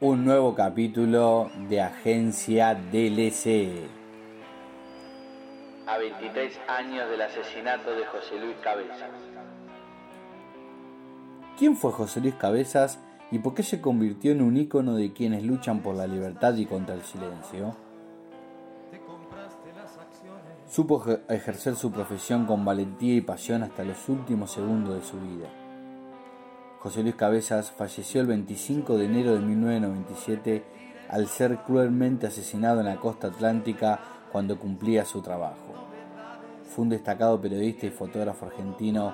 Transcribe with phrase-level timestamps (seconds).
[0.00, 3.88] un nuevo capítulo de Agencia DLC.
[5.88, 9.10] A 23 años del asesinato de José Luis Cabezas.
[11.58, 13.00] ¿Quién fue José Luis Cabezas
[13.32, 16.66] y por qué se convirtió en un ícono de quienes luchan por la libertad y
[16.66, 17.74] contra el silencio?
[20.68, 25.48] Supo ejercer su profesión con valentía y pasión hasta los últimos segundos de su vida.
[26.80, 30.64] José Luis Cabezas falleció el 25 de enero de 1997
[31.08, 33.98] al ser cruelmente asesinado en la costa atlántica
[34.30, 35.74] cuando cumplía su trabajo.
[36.70, 39.12] Fue un destacado periodista y fotógrafo argentino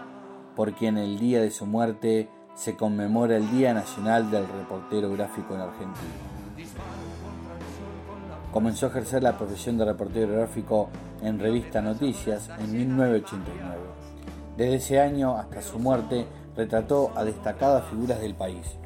[0.54, 5.54] por quien el día de su muerte se conmemora el Día Nacional del Reportero Gráfico
[5.54, 6.12] en Argentina.
[8.52, 10.90] Comenzó a ejercer la profesión de reportero gráfico
[11.22, 13.80] en revista Noticias en 1989.
[14.56, 16.26] Desde ese año hasta su muerte
[16.56, 18.78] retrató a destacadas figuras del país.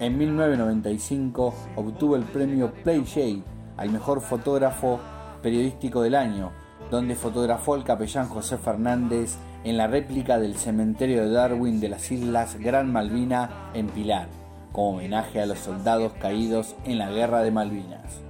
[0.00, 3.42] En 1995 obtuvo el premio Play Shade
[3.76, 5.00] al mejor fotógrafo
[5.42, 6.50] periodístico del año,
[6.90, 12.10] donde fotografó al capellán José Fernández en la réplica del cementerio de Darwin de las
[12.10, 14.28] Islas Gran Malvina en Pilar,
[14.72, 18.20] como homenaje a los soldados caídos en la Guerra de Malvinas.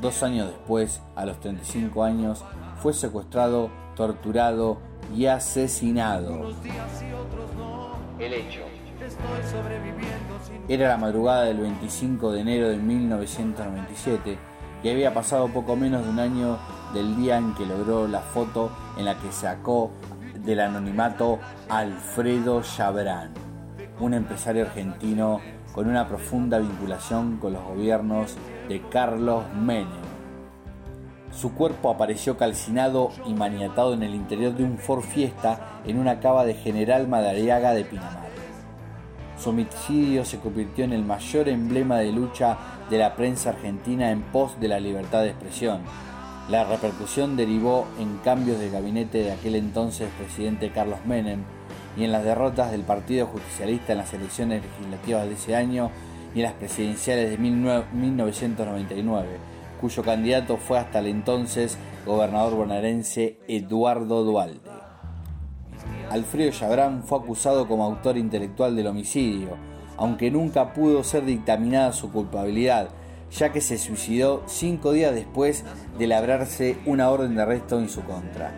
[0.00, 2.44] Dos años después, a los 35 años,
[2.82, 4.78] fue secuestrado, torturado
[5.14, 6.50] y asesinado.
[8.18, 8.62] El hecho.
[10.68, 14.36] Era la madrugada del 25 de enero de 1997
[14.82, 16.58] y había pasado poco menos de un año
[16.92, 19.92] del día en que logró la foto en la que sacó
[20.44, 23.32] del anonimato Alfredo Chabrán,
[24.00, 25.40] un empresario argentino
[25.72, 28.36] con una profunda vinculación con los gobiernos
[28.68, 30.11] de Carlos Menem.
[31.32, 36.20] Su cuerpo apareció calcinado y maniatado en el interior de un Ford Fiesta en una
[36.20, 38.28] cava de General Madariaga de Pinamar.
[39.38, 42.58] Su homicidio se convirtió en el mayor emblema de lucha
[42.90, 45.80] de la prensa argentina en pos de la libertad de expresión.
[46.50, 51.44] La repercusión derivó en cambios de gabinete de aquel entonces presidente Carlos Menem
[51.96, 55.90] y en las derrotas del Partido Justicialista en las elecciones legislativas de ese año
[56.34, 59.51] y en las presidenciales de 1999
[59.82, 61.76] cuyo candidato fue hasta el entonces
[62.06, 64.60] gobernador bonaerense Eduardo Dualde.
[66.08, 69.56] Alfredo Chabrán fue acusado como autor intelectual del homicidio,
[69.96, 72.90] aunque nunca pudo ser dictaminada su culpabilidad,
[73.32, 75.64] ya que se suicidó cinco días después
[75.98, 78.52] de labrarse una orden de arresto en su contra.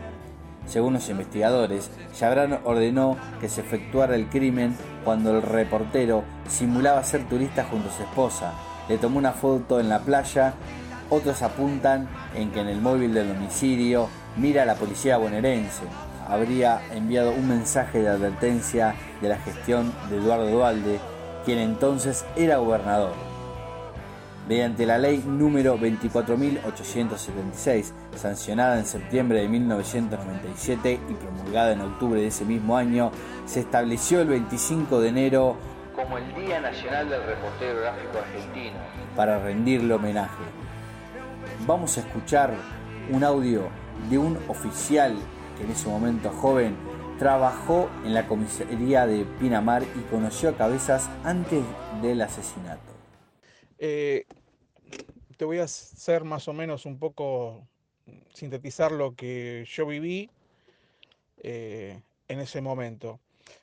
[0.66, 7.26] Según los investigadores, Chabrán ordenó que se efectuara el crimen cuando el reportero simulaba ser
[7.28, 8.52] turista junto a su esposa,
[8.88, 10.54] le tomó una foto en la playa
[11.10, 15.84] otros apuntan en que en el móvil del homicidio mira a la policía bonaerense.
[16.26, 20.98] Habría enviado un mensaje de advertencia de la gestión de Eduardo Dualde,
[21.44, 23.12] quien entonces era gobernador.
[24.48, 32.26] Mediante la ley número 24.876, sancionada en septiembre de 1997 y promulgada en octubre de
[32.26, 33.10] ese mismo año,
[33.46, 35.56] se estableció el 25 de enero
[35.94, 38.76] como el Día Nacional del Reportero Gráfico Argentino
[39.14, 40.42] para rendirle homenaje
[41.66, 42.54] vamos a escuchar
[43.10, 43.70] un audio
[44.10, 45.16] de un oficial
[45.56, 46.76] que en ese momento joven
[47.18, 51.64] trabajó en la comisaría de Pinamar y conoció a Cabezas antes
[52.02, 52.92] del asesinato.
[53.78, 54.26] Eh,
[55.38, 57.66] te voy a hacer más o menos un poco
[58.34, 60.30] sintetizar lo que yo viví
[61.38, 63.20] eh, en ese momento.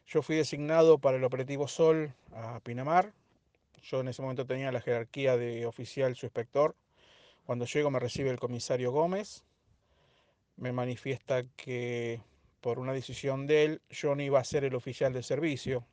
[0.07, 3.13] Yo fui designado para el operativo Sol a Pinamar.
[3.83, 6.75] Yo en ese momento tenía la jerarquía de oficial su inspector
[7.51, 9.43] cuando llego me recibe el comisario Gómez,
[10.55, 12.21] me manifiesta que
[12.61, 15.85] por una decisión de él yo no iba a ser el oficial de servicio,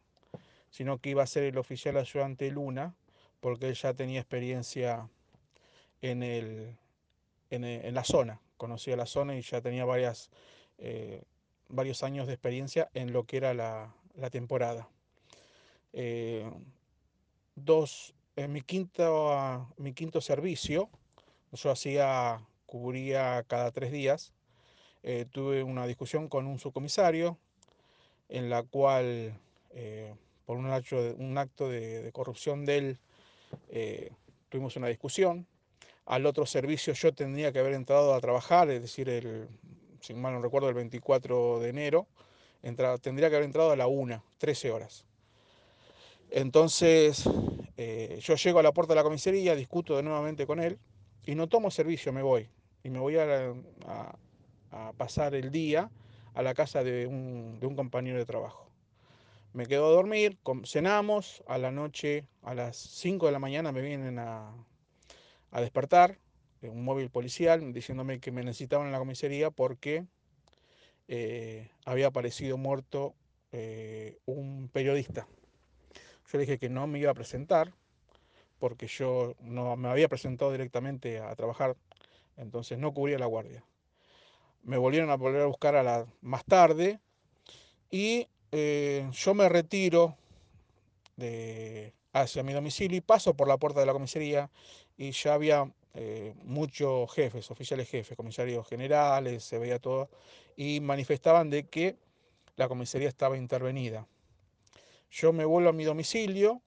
[0.70, 2.94] sino que iba a ser el oficial ayudante Luna,
[3.40, 5.10] porque él ya tenía experiencia
[6.00, 6.76] en, el,
[7.50, 10.30] en, la zona, conocía la zona y ya tenía varias,
[10.78, 11.24] eh,
[11.66, 13.92] varios años de experiencia en lo que era la,
[14.30, 14.88] temporada.
[15.92, 16.48] Eh,
[17.56, 20.88] dos, en mi quinto, mi quinto servicio,
[21.52, 24.32] yo hacía, cubría cada tres días.
[25.02, 27.38] Eh, tuve una discusión con un subcomisario
[28.28, 29.38] en la cual,
[29.70, 30.14] eh,
[30.44, 32.98] por un acto, de, un acto de, corrupción de él,
[33.70, 34.10] eh,
[34.50, 35.46] tuvimos una discusión.
[36.04, 39.48] Al otro servicio yo tendría que haber entrado a trabajar, es decir, el,
[40.00, 42.06] si mal no recuerdo, el 24 de enero,
[43.00, 45.04] tendría que haber entrado a la 1, 13 horas.
[46.30, 50.78] Entonces, yo llego a la puerta de la comisaría, discuto de nuevamente con él,
[51.28, 52.48] y no tomo servicio, me voy.
[52.82, 53.54] Y me voy a,
[54.96, 55.90] pasar el día
[56.32, 58.70] a la casa de un, compañero de trabajo.
[59.52, 63.82] me quedo a dormir, cenamos, a la noche, a las 5 de la mañana me
[63.82, 64.54] vienen a,
[65.50, 66.18] a despertar,
[66.62, 70.06] un móvil policial, diciéndome que me necesitaban en la comisaría porque
[71.08, 73.14] eh, había aparecido muerto
[73.52, 75.28] eh, un periodista.
[76.32, 77.74] Yo le dije que no me iba a presentar
[78.58, 81.76] porque yo no me había presentado directamente a trabajar,
[82.36, 83.64] entonces no cubría la guardia.
[84.62, 87.00] Me volvieron a volver a buscar a la, más tarde
[87.90, 90.16] y eh, yo me retiro
[92.12, 94.50] hacia mi domicilio y paso por la puerta de la comisaría
[94.96, 100.08] y ya había eh, muchos jefes, oficiales jefes, comisarios generales, se veía todo,
[100.56, 101.96] y manifestaban de que
[102.56, 104.06] la comisaría estaba intervenida.
[105.10, 106.62] Yo me vuelvo a mi domicilio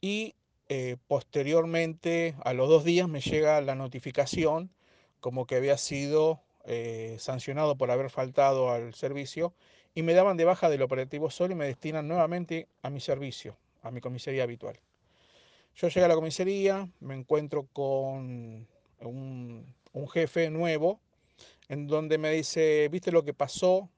[0.00, 0.34] y
[0.68, 4.70] eh, posteriormente, a los dos días, me llega la notificación
[5.20, 9.54] como que había sido eh, sancionado por haber faltado al servicio
[9.94, 13.56] y me daban de baja del operativo solo y me destinan nuevamente a mi servicio,
[13.82, 14.80] a mi comisaría habitual.
[15.76, 18.66] Yo llegué a la comisaría, me encuentro con
[19.00, 19.74] un,
[20.12, 21.00] jefe nuevo,
[21.68, 23.90] en donde me dice, ¿viste lo que pasó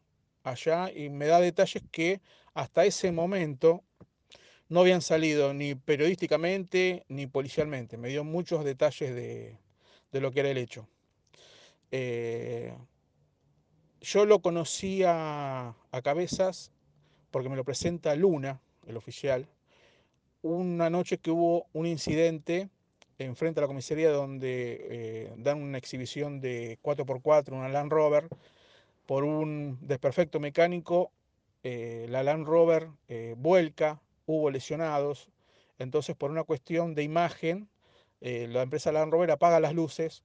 [0.43, 0.90] allá?
[0.94, 2.20] Y me da detalles que
[2.55, 3.82] hasta ese momento
[4.69, 7.96] no habían salido ni periodísticamente ni policialmente.
[7.96, 9.58] Me dio muchos detalles de,
[10.12, 10.88] lo que era el hecho.
[11.90, 12.75] Eh,
[14.00, 16.72] yo lo conocía a cabezas
[17.31, 19.49] porque me lo presenta Luna, el oficial,
[20.43, 22.69] una noche que hubo un incidente
[23.19, 28.28] enfrente a la comisaría donde eh, dan una exhibición de 4x4, una Land Rover,
[29.06, 31.10] por un desperfecto mecánico,
[31.62, 32.88] eh, la Land Rover
[33.37, 35.29] vuelca, hubo lesionados,
[35.79, 37.69] entonces por una cuestión de imagen,
[38.21, 40.23] la empresa Land Rover apaga las luces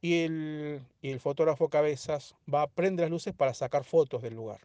[0.00, 4.60] y el, fotógrafo Cabezas va a prender las luces para sacar fotos del lugar.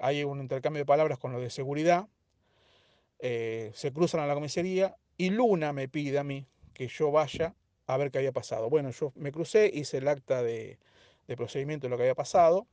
[0.00, 2.08] hay un intercambio de palabras con los de seguridad,
[3.18, 7.54] eh, se cruzan a la comisaría y Luna me pide a mí que yo vaya
[7.86, 8.68] a ver qué había pasado.
[8.68, 10.78] Bueno, yo me crucé, hice el acta de,
[11.36, 12.66] procedimiento de lo que había pasado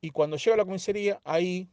[0.00, 1.68] y cuando llego a la comisaría, ahí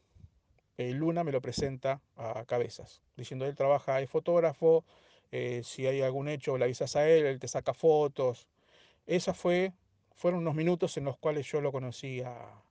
[0.79, 4.85] eh, Luna me lo presenta a cabezas, diciendo él trabaja, es fotógrafo,
[5.29, 8.47] eh, si hay algún hecho le avisas a él, él te saca fotos.
[9.05, 9.73] Esas fue,
[10.15, 12.63] fueron unos minutos en los cuales yo lo conocí a,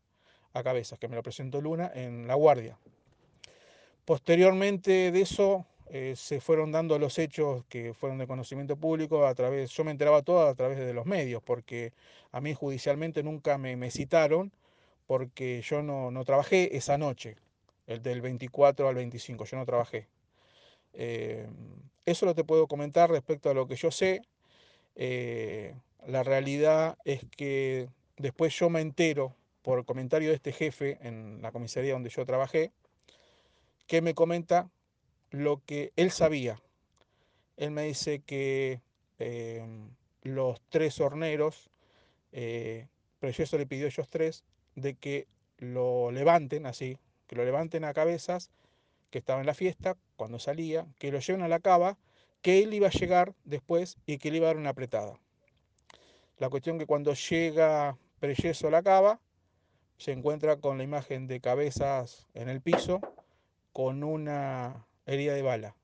[0.64, 2.78] cabezas, que me lo presentó Luna en La Guardia.
[4.06, 9.34] Posteriormente de eso eh, se fueron dando los hechos que fueron de conocimiento público a
[9.34, 11.92] través, yo me enteraba todo a través de los medios, porque
[12.32, 14.50] a mí judicialmente nunca me, citaron,
[15.06, 17.36] porque yo no, trabajé esa noche,
[17.88, 20.06] el del 24 al 25, yo no trabajé.
[20.92, 21.48] Eh,
[22.04, 24.22] eso lo te puedo comentar respecto a lo que yo sé.
[24.94, 25.74] Eh,
[26.06, 27.88] la realidad es que
[28.18, 32.24] después yo me entero por el comentario de este jefe en la comisaría donde yo
[32.26, 32.72] trabajé,
[33.86, 34.70] que me comenta
[35.30, 36.60] lo que él sabía.
[37.56, 38.82] Él me dice que
[39.18, 39.90] em,
[40.22, 41.70] los tres horneros,
[42.32, 42.86] eh,
[43.22, 44.44] eso le pidió a ellos tres
[44.74, 45.26] de que
[45.58, 48.50] lo levanten así, que lo levanten a cabezas,
[49.10, 51.96] que estaba en la fiesta, cuando salía, que lo lleven a la cava,
[52.42, 55.18] que él iba a llegar después y que le iba a dar una apretada.
[56.38, 59.20] La cuestión que cuando llega Preyeso a la cava,
[59.96, 63.00] se encuentra con la imagen de cabezas en el piso,
[63.72, 65.76] con una herida de bala.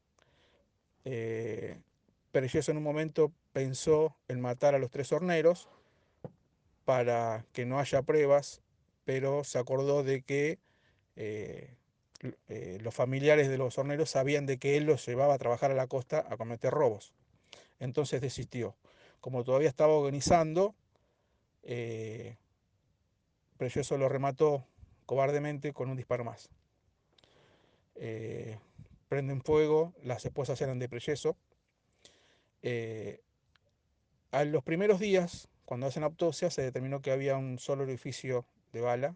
[1.04, 1.78] Eh,
[2.32, 5.68] en un momento pensó en matar a los tres horneros
[6.84, 8.62] para que no haya pruebas,
[9.04, 10.58] pero se acordó de que
[11.16, 11.74] eh,
[12.48, 15.74] eh, los familiares de los horneros sabían de que él los llevaba a trabajar a
[15.74, 17.12] la costa a cometer robos.
[17.80, 18.74] Entonces desistió.
[19.20, 20.74] Como todavía estaba organizando,
[21.62, 22.36] eh,
[23.56, 24.66] Precioso lo remató
[25.06, 26.50] cobardemente con un disparo más.
[27.94, 28.58] Eh,
[29.08, 31.36] prenden fuego, las esposas eran de Preyeso.
[32.62, 33.20] Eh,
[34.32, 38.80] a los primeros días, cuando hacen autopsia, se determinó que había un solo orificio de
[38.80, 39.14] bala.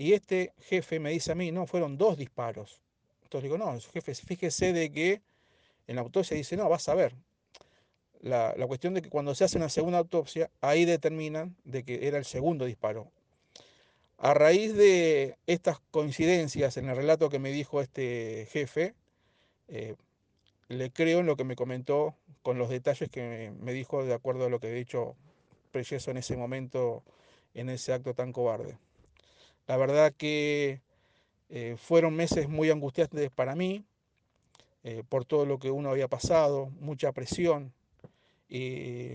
[0.00, 2.80] Y este jefe me dice a mí, no, fueron dos disparos.
[3.24, 5.20] Entonces digo, no, jefe, fíjese de que
[5.86, 7.14] en la autopsia dice, no, vas a ver.
[8.22, 12.08] La, la cuestión de que cuando se hace una segunda autopsia, ahí determinan de que
[12.08, 13.12] era el segundo disparo.
[14.16, 18.94] A raíz de estas coincidencias en el relato que me dijo este jefe,
[19.68, 19.96] eh,
[20.68, 24.46] le creo en lo que me comentó con los detalles que me dijo de acuerdo
[24.46, 25.14] a lo que he dicho
[25.72, 27.02] Preyeso en ese momento,
[27.52, 28.78] en ese acto tan cobarde.
[29.66, 30.80] La verdad que
[31.48, 33.84] eh, fueron meses muy angustiantes para mí,
[34.82, 37.72] eh, por todo lo que uno había pasado, mucha presión,
[38.48, 39.12] y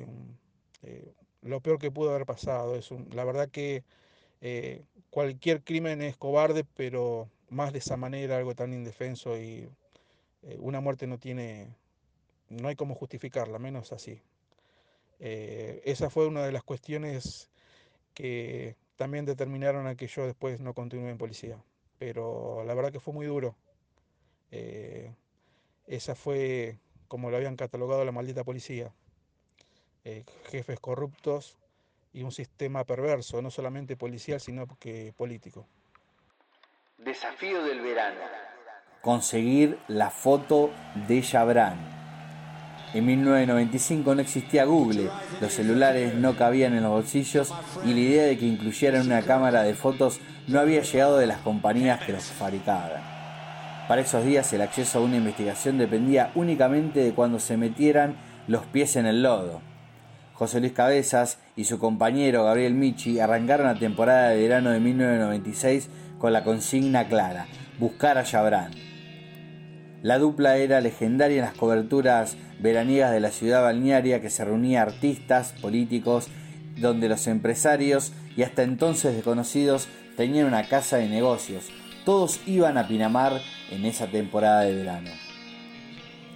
[1.42, 2.76] lo peor que pudo haber pasado.
[2.76, 3.84] Es la verdad que
[5.10, 9.68] cualquier crimen es cobarde, pero más de esa manera, algo tan indefenso y
[10.44, 11.76] eh, una muerte no tiene,
[12.50, 14.22] no hay cómo justificarla, menos así.
[15.20, 17.50] Eh, esa fue una de las cuestiones
[18.14, 21.58] que también determinaron a que yo después no continúe en policía.
[21.98, 23.56] Pero la verdad que fue muy duro.
[24.52, 25.14] Eh,
[25.88, 28.92] esa fue como lo habían catalogado la maldita policía.
[30.50, 31.58] jefes corruptos
[32.14, 35.68] y un sistema perverso, no solamente policial, sino que político.
[36.98, 38.22] Desafío del verano.
[39.02, 40.72] Conseguir la foto
[41.08, 42.05] de Jabran.
[42.96, 45.10] En 1995 no existía Google,
[45.42, 49.64] los celulares no cabían en los bolsillos y la idea de que incluyeran una cámara
[49.64, 53.02] de fotos no había llegado de las compañías que los fabricaban.
[53.90, 58.16] Para esos días el acceso a una investigación dependía únicamente de cuando se metieran
[58.48, 59.60] los pies en el lodo.
[60.34, 65.90] José Luis Cabezas y su compañero Gabriel Michi arrancaron la temporada de verano de 1996
[66.18, 67.48] con la consigna clara,
[67.78, 68.95] buscar a Jabran.
[70.06, 74.84] La dupla era legendaria en las coberturas veraniegas de la ciudad balnearia que se reunía
[74.84, 76.28] artistas, políticos,
[76.78, 81.72] donde los empresarios y hasta entonces desconocidos tenían una casa de negocios.
[82.06, 85.10] Todos iban a Pinamar en esa temporada de verano.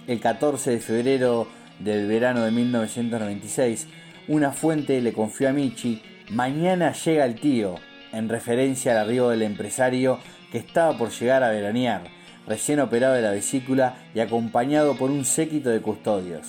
[0.08, 1.46] El 14 de febrero
[1.78, 3.86] del verano de 1996,
[4.26, 7.76] una fuente le confió a Michi, mañana llega el tío,
[8.12, 10.18] en referencia al arribo del empresario
[10.50, 12.18] que estaba por llegar a veranear,
[12.50, 16.48] recién operado de la vesícula y acompañado por un séquito de custodios.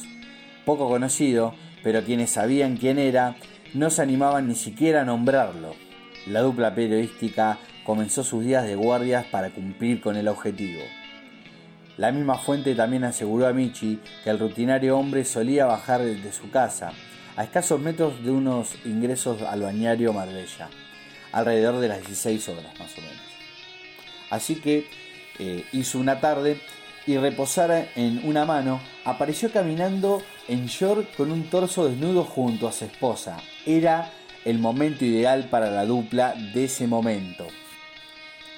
[0.66, 1.54] Poco conocido,
[1.84, 3.36] pero quienes sabían quién era,
[3.76, 5.76] no se animaban ni siquiera a nombrarlo.
[6.26, 10.82] La dupla periodística comenzó sus días de guardias para cumplir con el objetivo.
[11.98, 16.50] La misma fuente también aseguró a Michi que el rutinario hombre solía bajar desde su
[16.50, 16.94] casa,
[17.36, 20.68] a escasos metros de unos ingresos al bañario Marbella
[21.32, 23.22] alrededor de las 16 horas más o menos.
[24.32, 24.88] Así que
[25.40, 26.60] eh, hizo una tarde
[27.08, 32.72] y reposara en una mano, apareció caminando en short con un torso desnudo junto a
[32.72, 33.38] su esposa.
[33.66, 34.10] Era
[34.46, 37.48] el momento ideal para la dupla de ese momento.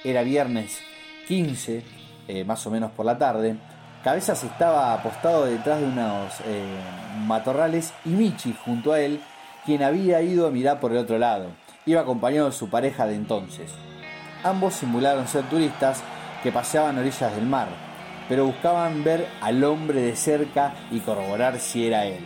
[0.03, 0.79] Era viernes
[1.27, 1.83] 15,
[2.27, 3.55] eh, más o menos por la tarde.
[4.03, 6.65] Cabezas estaba apostado detrás de unos eh,
[7.25, 9.21] matorrales y Michi junto a él,
[9.65, 13.15] quien había ido a mirar por el otro lado iba acompañado de su pareja de
[13.15, 13.71] entonces.
[14.43, 16.01] Ambos simularon ser turistas
[16.43, 17.69] que paseaban orillas del mar,
[18.27, 22.23] pero buscaban ver al hombre de cerca y corroborar si era él.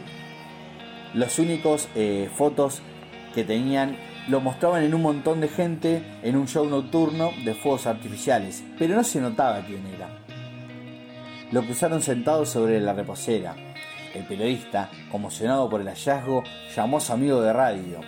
[1.14, 2.82] Los únicos eh, fotos
[3.34, 3.96] que tenían
[4.28, 8.96] lo mostraban en un montón de gente en un show nocturno de fuegos artificiales, pero
[8.96, 10.10] no se notaba quién era.
[11.52, 13.56] Lo cruzaron sentado sobre la reposera.
[14.14, 16.44] El periodista, conmocionado por el hallazgo,
[16.76, 18.02] llamó a su amigo de radio,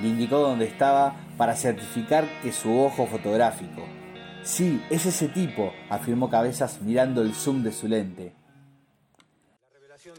[0.00, 3.99] le indicó dónde estaba para certificar que su ojo fotográfico.
[4.42, 8.40] Sí, es ese tipo, afirmó Cabezas mirando el zoom de su lente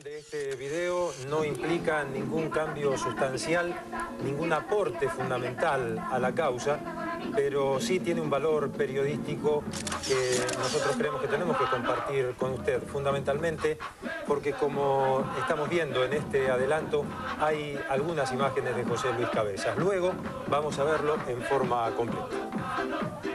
[0.03, 3.73] de este video no implica ningún cambio sustancial,
[4.23, 6.79] ningún aporte fundamental a la causa,
[7.35, 9.63] pero sí tiene un valor periodístico
[10.07, 13.77] que nosotros creemos que tenemos que compartir con usted, fundamentalmente
[14.25, 17.05] porque como estamos viendo en este adelanto,
[17.39, 19.77] hay algunas imágenes de José Luis Cabezas.
[19.77, 20.13] Luego
[20.47, 23.30] vamos a verlo en forma completa.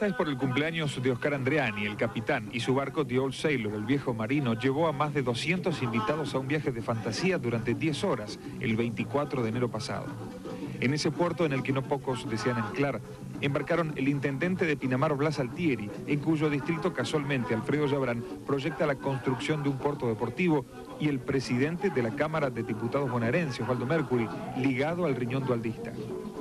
[0.00, 3.34] Fiesta es por el cumpleaños de Oscar Andreani, el capitán, y su barco The Old
[3.34, 7.36] Sailor, el viejo marino, llevó a más de 200 invitados a un viaje de fantasía
[7.36, 10.06] durante 10 horas, el 24 de enero pasado.
[10.80, 13.02] En ese puerto en el que no pocos desean anclar,
[13.42, 18.94] embarcaron el intendente de Pinamar Blas Altieri, en cuyo distrito casualmente Alfredo Yabrán proyecta la
[18.94, 20.64] construcción de un puerto deportivo,
[20.98, 24.26] y el presidente de la Cámara de Diputados bonaerense, Osvaldo Mercury,
[24.56, 25.92] ligado al riñón dualdista.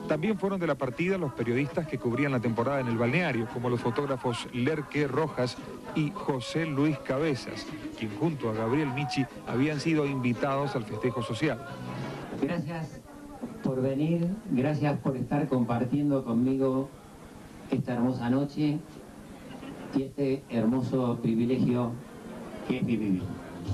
[0.09, 3.69] También fueron de la partida los periodistas que cubrían la temporada en el balneario, como
[3.69, 5.55] los fotógrafos Lerque Rojas
[5.93, 11.63] y José Luis Cabezas, quien junto a Gabriel Michi habían sido invitados al festejo social.
[12.41, 13.01] Gracias
[13.63, 16.89] por venir, gracias por estar compartiendo conmigo
[17.69, 18.79] esta hermosa noche
[19.95, 21.91] y este hermoso privilegio
[22.67, 23.21] que es vivir.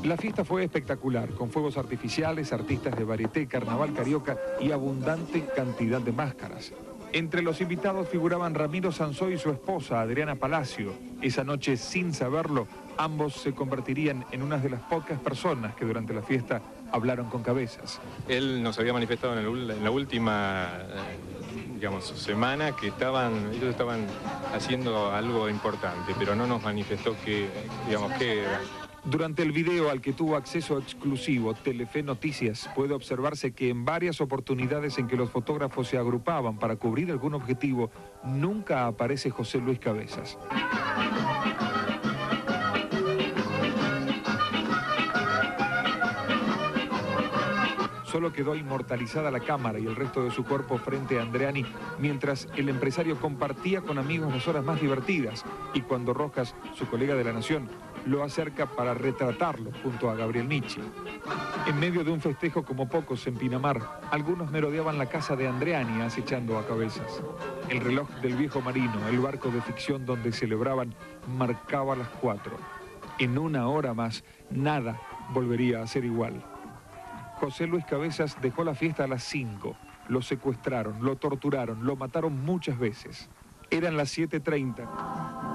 [0.03, 5.99] La fiesta fue espectacular, con fuegos artificiales, artistas de varieté, carnaval carioca y abundante cantidad
[5.99, 6.73] de máscaras.
[7.11, 10.93] Entre los invitados figuraban Ramiro Sanzó y su esposa, Adriana Palacio.
[11.21, 16.13] Esa noche, sin saberlo, ambos se convertirían en una de las pocas personas que durante
[16.13, 16.61] la fiesta
[16.91, 18.01] hablaron con cabezas.
[18.27, 20.67] Él nos había manifestado en, la última
[21.81, 24.05] eh, semana que estaban, ellos estaban
[24.53, 27.47] haciendo algo importante, pero no nos manifestó que,
[27.87, 28.43] digamos, que
[29.05, 34.19] durante el video al que tuvo acceso exclusivo Telefe Noticias puede observarse que en varias
[34.19, 37.91] oportunidades en que los fotógrafos se agrupaban para cubrir algún objetivo,
[38.23, 40.37] nunca aparece José Luis Cabezas.
[48.05, 51.65] Solo quedó inmortalizada la cámara y el resto de su cuerpo frente a Andreani,
[51.99, 55.43] mientras el empresario compartía con amigos las horas más divertidas
[55.73, 57.67] y cuando Rojas, su colega de la Nación,
[58.05, 60.81] lo acerca para retratarlo junto a Gabriel Michi.
[61.67, 66.01] En medio de un festejo como pocos en Pinamar, algunos merodeaban la casa de Andreani
[66.01, 67.21] acechando a cabezas.
[67.69, 70.93] El reloj del viejo marino, el barco de ficción donde celebraban,
[71.37, 72.57] marcaba las cuatro.
[73.17, 74.99] En una hora más, nada
[75.33, 76.43] volvería a ser igual.
[77.39, 79.75] José Luis Cabezas dejó la fiesta a las 5.
[80.09, 83.29] Lo secuestraron, lo torturaron, lo mataron muchas veces.
[83.69, 84.75] Eran las 7.30.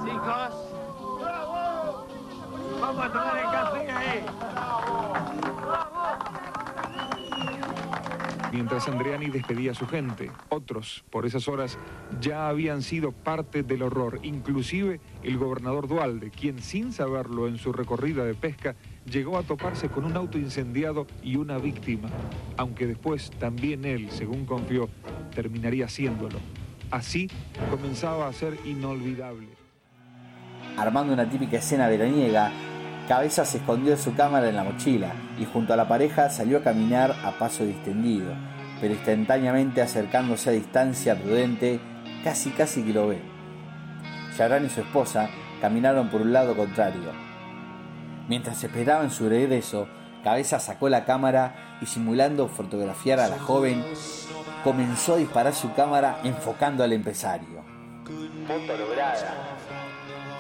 [0.04, 0.79] Chicos,
[2.80, 4.24] vamos a tomar el café ahí.
[8.52, 11.78] Mientras Andreani despedía a su gente, otros, por esas horas,
[12.20, 17.72] ya habían sido parte del horror, inclusive el gobernador Dualde, quien sin saberlo en su
[17.72, 18.74] recorrida de pesca
[19.06, 22.08] llegó a toparse con un auto incendiado y una víctima,
[22.56, 24.88] aunque después también él, según confió,
[25.32, 26.40] terminaría haciéndolo.
[26.90, 27.30] Así
[27.70, 29.59] comenzaba a ser inolvidable.
[30.76, 32.50] Armando una típica escena veraniega,
[33.08, 36.62] Cabeza se escondió su cámara en la mochila y junto a la pareja salió a
[36.62, 38.32] caminar a paso distendido,
[38.80, 41.80] pero instantáneamente acercándose a distancia prudente,
[42.22, 43.20] casi casi que lo ve.
[44.38, 45.28] Yarán y su esposa
[45.60, 47.10] caminaron por un lado contrario,
[48.30, 49.88] Mientras esperaban su regreso,
[50.22, 53.82] Cabeza sacó la cámara y simulando fotografiar a la joven,
[54.62, 57.64] comenzó a disparar su cámara enfocando al empresario.
[58.06, 59.56] Lograda.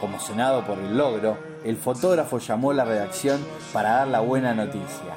[0.00, 5.14] Conmocionado por el logro, el fotógrafo llamó a la redacción para dar la buena noticia.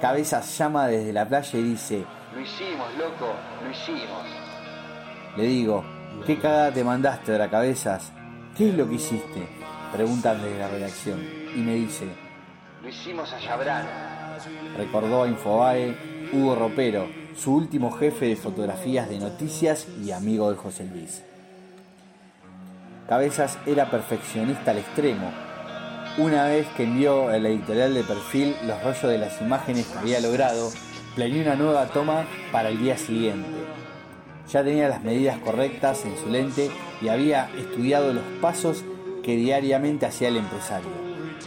[0.00, 2.04] Cabezas llama desde la playa y dice,
[2.34, 3.32] Lo hicimos, loco,
[3.62, 4.24] lo hicimos.
[5.36, 5.84] Le digo,
[6.26, 8.12] ¿qué cagada te mandaste, la Cabezas?
[8.56, 9.48] ¿Qué es lo que hiciste?
[9.92, 11.20] Preguntan desde la redacción
[11.56, 12.06] y me dice,
[12.82, 13.86] lo hicimos a Yabran.
[14.76, 15.94] Recordó a Infobae
[16.32, 17.06] Hugo Ropero,
[17.36, 21.22] su último jefe de fotografías de noticias y amigo de José Luis.
[23.12, 25.30] Cabezas era perfeccionista al extremo.
[26.16, 30.18] Una vez que envió el editorial de perfil los rollos de las imágenes que había
[30.18, 30.70] logrado,
[31.14, 33.50] planeó una nueva toma para el día siguiente.
[34.50, 36.70] Ya tenía las medidas correctas en su lente
[37.02, 38.82] y había estudiado los pasos
[39.22, 40.88] que diariamente hacía el empresario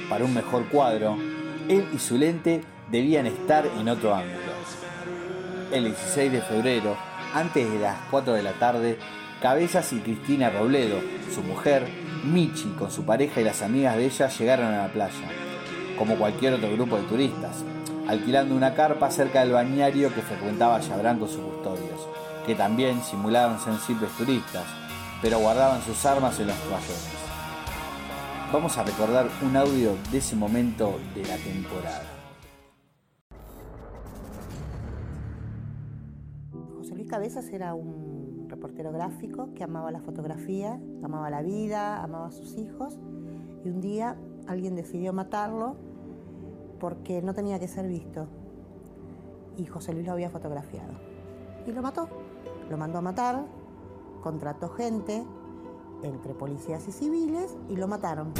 [0.08, 1.18] para un mejor cuadro,
[1.68, 4.54] él y su lente debían estar en otro ángulo.
[5.72, 6.96] El 16 de febrero,
[7.34, 9.00] antes de las 4 de la tarde,
[9.42, 11.00] Cabezas y Cristina Robledo,
[11.34, 11.88] su mujer,
[12.24, 15.28] Michi con su pareja y las amigas de ella llegaron a la playa,
[15.98, 17.64] como cualquier otro grupo de turistas,
[18.08, 22.08] alquilando una carpa cerca del bañario que frecuentaba Yabrán con sus custodios,
[22.46, 24.66] que también simulaban sensibles turistas,
[25.22, 27.26] pero guardaban sus armas en los toallones
[28.56, 32.06] vamos a recordar un audio de ese momento de la temporada.
[36.78, 38.15] José Luis Cabezas era un
[38.66, 42.98] reportero gráfico que amaba la fotografía, amaba la vida, amaba a sus hijos
[43.64, 45.76] y un día alguien decidió matarlo
[46.80, 48.26] porque no tenía que ser visto
[49.56, 50.94] y José Luis lo había fotografiado.
[51.68, 52.10] Y lo mató,
[52.68, 53.46] lo mandó a matar,
[54.24, 55.24] contrató gente,
[56.02, 58.34] entre policías y civiles y lo mataron.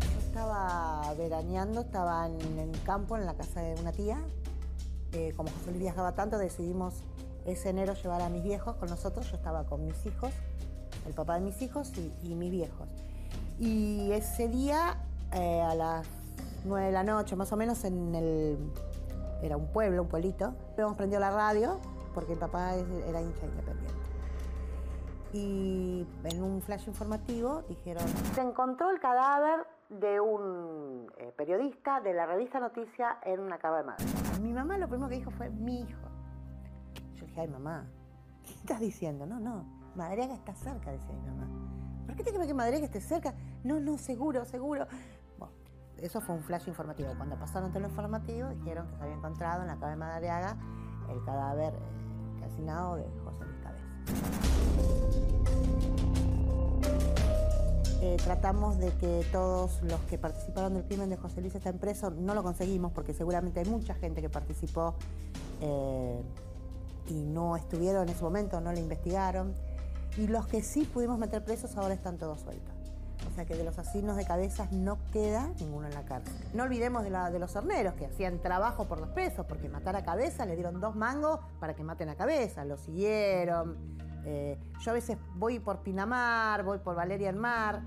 [0.00, 4.18] Yo estaba veraneando, estaba en el campo, en la casa de una tía.
[5.12, 7.02] Eh, como José Luis viajaba tanto, decidimos
[7.44, 9.30] ese enero llevar a mis viejos con nosotros.
[9.30, 10.32] Yo estaba con mis hijos,
[11.06, 11.92] el papá de mis hijos
[12.22, 12.88] y, mis viejos.
[13.58, 14.98] Y ese día,
[15.32, 16.06] eh, a las
[16.64, 18.58] 9 de la noche, más o menos, en el
[19.42, 20.54] era un pueblo, un pueblito.
[20.72, 21.78] Habíamos prendido la radio
[22.14, 24.05] porque el papá era hincha independiente.
[25.36, 28.02] Y en un flash informativo dijeron,
[28.34, 33.78] se encontró el cadáver de un eh, periodista de la revista Noticia en una cava
[33.78, 34.04] de madre.
[34.40, 36.08] Mi mamá lo primero que dijo fue, mi hijo.
[37.16, 37.86] Yo dije, ay mamá,
[38.44, 39.26] ¿qué estás diciendo?
[39.26, 41.46] No, no, Madariaga está cerca, decía mi mamá.
[42.06, 43.34] ¿Por qué que ver que Madrid esté cerca?
[43.62, 44.86] No, no, seguro, seguro.
[45.38, 45.54] Bueno,
[45.98, 47.10] eso fue un flash informativo.
[47.14, 50.56] Cuando pasaron todo lo informativo, dijeron que se había encontrado en la cabe de Madariaga
[51.10, 54.45] el cadáver eh, calcinado de José Luis Cabeza.
[58.02, 62.14] Eh, tratamos de que todos los que participaron del crimen de José Luis estén presos.
[62.14, 64.94] No lo conseguimos porque seguramente hay mucha gente que participó
[65.62, 66.20] eh,
[67.08, 69.54] y no estuvieron en ese momento, no lo investigaron.
[70.18, 72.74] Y los que sí pudimos meter presos ahora están todos sueltos.
[73.30, 76.34] O sea que de los asesinos de cabezas no queda ninguno en la cárcel.
[76.52, 80.04] No olvidemos de, de los horneros que hacían trabajo por dos pesos, porque matar a
[80.04, 82.64] cabeza le dieron dos mangos para que maten a cabeza.
[82.66, 83.96] Lo siguieron.
[84.28, 87.82] Eh, yo a veces voy por Pinamar, voy por Valeria del Mar.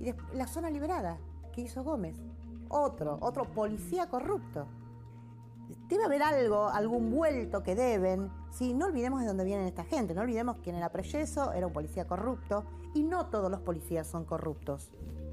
[0.00, 1.16] Y después, la zona liberada,
[1.52, 2.16] que hizo Gómez.
[2.68, 4.66] Otro, otro policía corrupto.
[5.88, 8.30] Debe haber algo, algún vuelto que deben.
[8.50, 10.12] Sí, no olvidemos de dónde vienen esta gente.
[10.12, 12.64] No olvidemos que en el Preyeso era un policía corrupto.
[12.92, 14.90] Y no todos los policías son corruptos.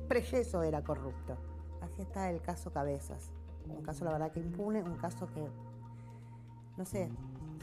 [0.08, 1.36] Preyeso era corrupto.
[1.82, 3.32] Así está el caso Cabezas.
[3.68, 5.48] Un caso, la verdad, que impune, un caso que,
[6.78, 7.10] no sé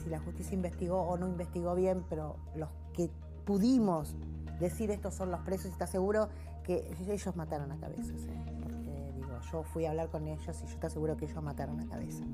[0.05, 3.11] si la justicia investigó o no investigó bien, pero los que
[3.45, 4.15] pudimos
[4.61, 6.29] decir estos son los presos, y está seguro
[6.63, 8.21] que ellos mataron a Cabezas.
[8.29, 8.59] ¿eh?
[8.63, 11.81] Porque, digo, yo fui a hablar con ellos y yo te aseguro que ellos mataron
[11.81, 12.27] a Cabezas.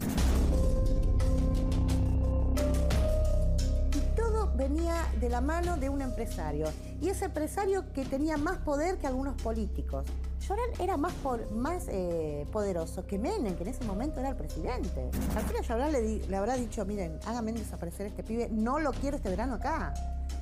[4.17, 6.67] todo venía de la mano de un empresario.
[7.01, 10.05] Y ese empresario que tenía más poder que algunos políticos.
[10.51, 11.15] Llorán era más,
[11.53, 15.09] más eh, poderoso que Menem, que en ese momento era el presidente.
[15.37, 19.17] Al final Llorán le, le, habrá dicho, miren, háganme desaparecer este pibe, no lo quiero
[19.17, 19.95] este verano acá.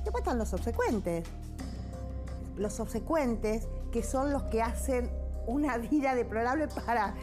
[0.03, 1.27] Después están los obsecuentes.
[2.57, 5.11] Los obsecuentes que son los que hacen
[5.45, 7.13] una vida deplorable para,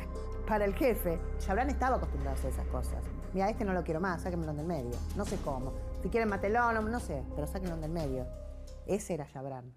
[0.47, 1.19] para el jefe.
[1.41, 3.03] Chabrán estaba acostumbrado a hacer esas cosas.
[3.35, 4.97] Mira, este no lo quiero más, sáquenmelo del medio.
[5.17, 5.73] No sé cómo.
[6.05, 8.29] Si quieren matelón, no sé, pero sáquenlo del medio.
[8.87, 9.75] Ese era Chabrán.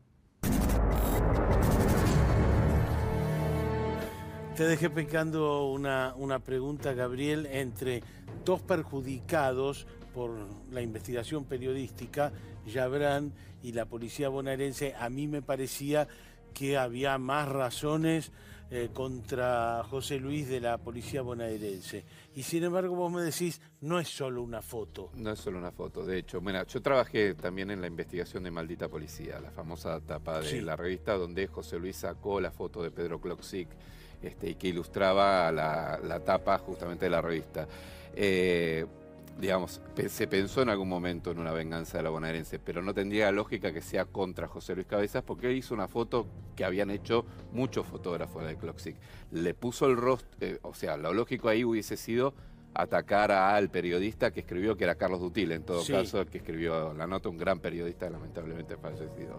[4.56, 8.04] Te dejé pecando una, una pregunta, Gabriel, entre
[8.44, 10.32] dos perjudicados por
[10.72, 12.34] la investigación periodística,
[12.66, 13.32] Yabrán
[13.64, 14.96] y la policía bonaerense.
[15.00, 16.08] A mí me parecía
[16.54, 18.32] que había más razones
[18.72, 22.04] eh, contra José Luis de la policía bonaerense.
[22.36, 25.10] Y sin embargo vos me decís, no es solo una foto.
[25.16, 26.42] No es solo una foto, de hecho.
[26.42, 30.76] Bueno, yo trabajé también en la investigación de Maldita Policía, la famosa tapa de la
[30.76, 33.70] revista donde José Luis sacó la foto de Pedro Cloxic
[34.22, 37.68] este, y que ilustraba la, tapa justamente de la revista.
[38.16, 38.86] Eh,
[39.40, 43.32] digamos, se pensó en algún momento en una venganza de la bonaerense, pero no tendría
[43.32, 47.26] lógica que sea contra José Luis Cabezas porque él hizo una foto que habían hecho
[47.54, 48.98] muchos fotógrafos de Cloxic.
[49.32, 52.34] Le puso el rostro, eh, o sea, lo lógico ahí hubiese sido
[52.74, 56.94] atacar al periodista que escribió, que era Carlos Dutil, en todo caso, el que escribió
[56.94, 59.38] la nota, un gran periodista lamentablemente fallecido.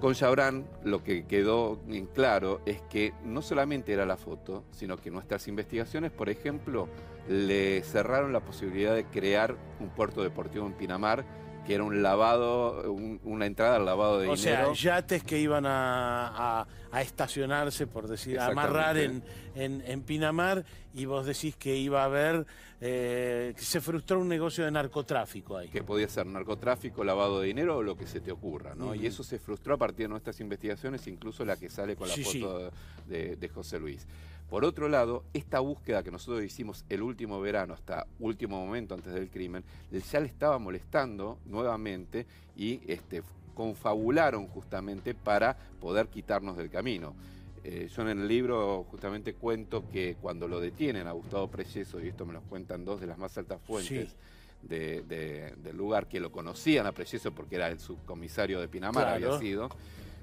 [0.00, 4.96] Con Chabrán lo que quedó en claro es que no solamente era la foto, sino
[4.96, 6.88] que nuestras investigaciones, por ejemplo,
[7.28, 11.24] le cerraron la posibilidad de crear un puerto deportivo en Pinamar
[11.68, 12.90] que era un lavado,
[13.24, 14.70] una entrada al lavado de dinero.
[14.70, 16.66] O sea, yates que iban a,
[16.98, 19.22] estacionarse, por decir, a amarrar en,
[19.54, 22.46] en, Pinamar, y vos decís que iba a haber,
[22.80, 25.68] eh, que se frustró un negocio de narcotráfico ahí.
[25.68, 28.94] Que podía ser narcotráfico, lavado de dinero o lo que se te ocurra, ¿no?
[28.94, 32.14] Y eso se frustró a partir de nuestras investigaciones, incluso la que sale con la
[32.16, 32.70] foto
[33.06, 34.06] De, de José Luis.
[34.48, 39.12] Por otro lado, esta búsqueda que nosotros hicimos el último verano, hasta último momento antes
[39.12, 43.22] del crimen, ya le estaba molestando nuevamente y este,
[43.54, 47.14] confabularon justamente para poder quitarnos del camino.
[47.62, 52.08] Eh, yo en el libro justamente cuento que cuando lo detienen a Gustavo Preyeso, y
[52.08, 54.16] esto me lo cuentan dos de las más altas fuentes
[54.62, 59.68] del lugar, que lo conocían a Preyeso porque era el subcomisario de Pinamar, había sido,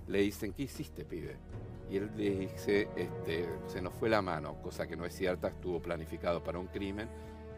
[0.07, 1.35] le dicen, ¿qué hiciste, pibe?
[1.89, 5.49] Y él le dice, este, se nos fue la mano, cosa que no es cierta,
[5.49, 7.07] estuvo planificado para un crimen.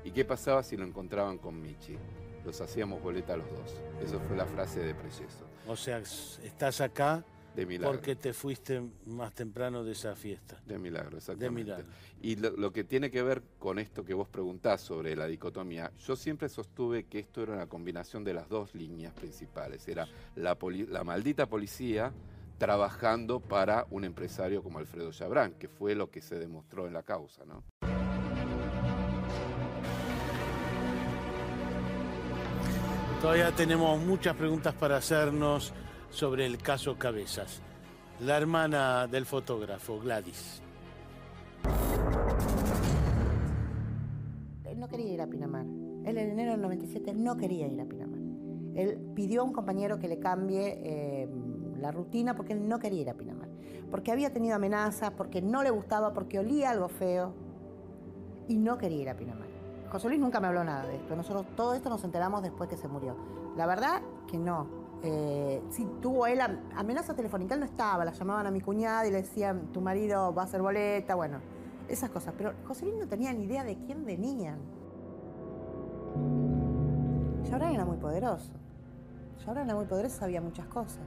[0.04, 1.98] ¿Y qué pasaba si lo encontraban con Michi?
[2.46, 3.82] Los hacíamos boleta los dos.
[4.02, 5.46] Eso fue la frase de Preyeso.
[5.68, 7.92] O sea, estás acá de milagro.
[7.92, 10.62] porque te fuiste más temprano de esa fiesta.
[10.66, 11.72] De milagro, exactamente.
[11.72, 11.94] De milagro.
[12.22, 16.16] Y lo, que tiene que ver con esto que vos preguntás sobre la dicotomía, yo
[16.16, 19.88] siempre sostuve que esto era una combinación de las dos líneas principales.
[19.88, 20.58] Era la,
[20.90, 22.14] la maldita policía
[22.58, 27.04] trabajando para un empresario como Alfredo Chabrán, que fue lo que se demostró en la
[27.04, 27.44] causa.
[27.46, 27.64] ¿no?
[33.22, 35.74] Todavía tenemos muchas preguntas para hacernos
[36.10, 37.62] sobre el caso Cabezas.
[38.20, 40.62] La hermana del fotógrafo, Gladys.
[44.66, 45.66] Él no quería ir a Pinamar.
[46.06, 48.20] Él en enero del 97 no quería ir a Pinamar.
[48.76, 51.28] Él pidió a un compañero que le cambie eh,
[51.80, 53.50] la rutina porque él no quería ir a Pinamar.
[53.90, 57.34] Porque había tenido amenazas, porque no le gustaba, porque olía algo feo
[58.48, 59.48] y no quería ir a Pinamar.
[59.92, 61.16] José Luis nunca me habló nada de esto.
[61.16, 63.16] Nosotros todo esto nos enteramos después que se murió.
[63.56, 64.68] La verdad que no.
[65.04, 66.40] Eh, sí, tuvo él
[66.76, 70.42] amenaza telefónica, no estaba, la llamaban a mi cuñada y le decían, tu marido va
[70.42, 71.40] a hacer boleta, bueno,
[71.88, 72.34] esas cosas.
[72.38, 74.58] Pero José Luis no tenía ni idea de quién venían.
[77.50, 78.52] Yabran era muy poderoso.
[79.46, 81.06] Yabran era muy poderoso, sabía muchas cosas.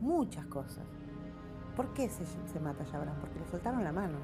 [0.00, 0.84] Muchas cosas.
[1.76, 3.16] ¿Por qué se, se mata Yabran?
[3.20, 4.18] Porque le soltaron la mano.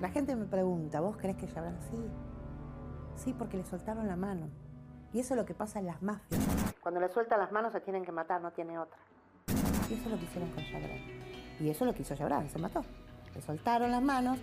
[0.00, 2.10] La gente me pregunta, ¿vos crees que Yabran sí?
[3.16, 4.48] Sí, porque le soltaron la mano.
[5.12, 6.40] Y eso es lo que pasa en las mafias.
[6.80, 8.98] Cuando le sueltan las manos se tienen que matar, no tiene otra.
[9.90, 10.98] Y eso es lo que hicieron con Yabran.
[11.60, 12.84] Y eso es lo que hizo Yabran, se mató.
[13.34, 14.38] Le soltaron las manos.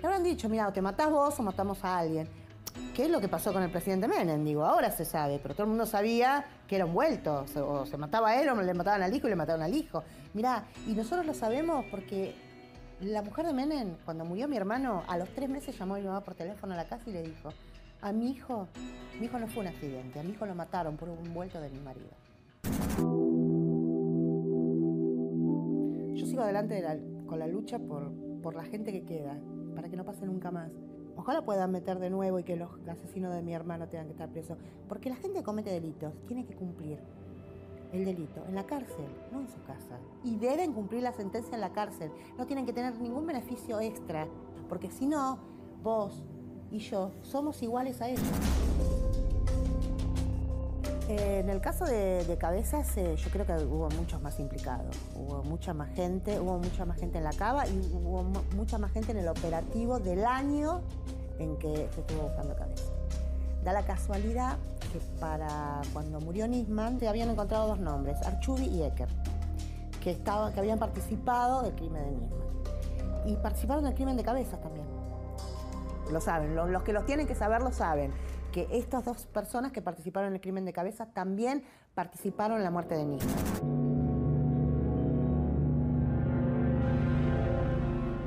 [0.00, 2.28] Le habrán dicho, mira, o te matás vos o matamos a alguien.
[2.94, 4.44] ¿Qué es lo que pasó con el presidente Menem?
[4.44, 7.44] Digo, ahora se sabe, pero todo el mundo sabía que era un vuelto.
[7.56, 10.02] O se mataba a él o le mataban al hijo y le mataron al hijo.
[10.34, 12.34] Mirá, y nosotros lo sabemos porque
[13.00, 16.04] la mujer de Menem, cuando murió mi hermano, a los tres meses llamó a mi
[16.04, 17.50] mamá por teléfono a la casa y le dijo,
[18.02, 18.68] a mi hijo,
[19.18, 21.70] mi hijo no fue un accidente, a mi hijo lo mataron por un vuelto de
[21.70, 22.10] mi marido.
[26.14, 26.84] Yo sigo adelante
[27.26, 29.38] con la lucha por, por la gente que queda,
[29.74, 30.70] para que no pase nunca más.
[31.20, 34.30] Ojalá puedan meter de nuevo y que los asesinos de mi hermano tengan que estar
[34.30, 34.56] presos.
[34.88, 36.98] Porque la gente comete delitos tiene que cumplir
[37.92, 39.98] el delito en la cárcel, no en su casa.
[40.24, 42.10] Y deben cumplir la sentencia en la cárcel.
[42.38, 44.26] No tienen que tener ningún beneficio extra.
[44.66, 45.38] Porque si no,
[45.82, 46.24] vos,
[46.70, 48.89] y yo somos iguales a ellos.
[51.10, 54.96] En el caso de, Cabezas, eh, yo creo que hubo muchos más implicados.
[55.14, 58.22] Hubo mucha más gente, hubo mucha más gente en la cava y hubo
[58.54, 60.82] mucha más gente en el operativo del año
[61.38, 62.92] en que se estuvo buscando Cabezas.
[63.64, 64.56] Da la casualidad
[64.92, 69.08] que para cuando murió Nisman se habían encontrado dos nombres, Archubi y Ecker,
[70.02, 72.40] que, estaba, que habían participado del crimen de Nisman.
[73.26, 75.00] Y participaron del crimen de Cabezas también
[76.10, 78.12] lo saben, los, que los tienen que saber lo saben,
[78.50, 81.62] que estas dos personas que participaron en el crimen de cabeza también
[81.94, 83.24] participaron en la muerte de Nico.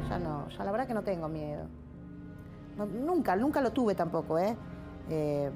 [0.09, 1.67] Ya no, ya la verdad que no tengo miedo.
[2.77, 4.55] nunca, nunca lo tuve tampoco, ¿eh?
[5.09, 5.51] ¿eh?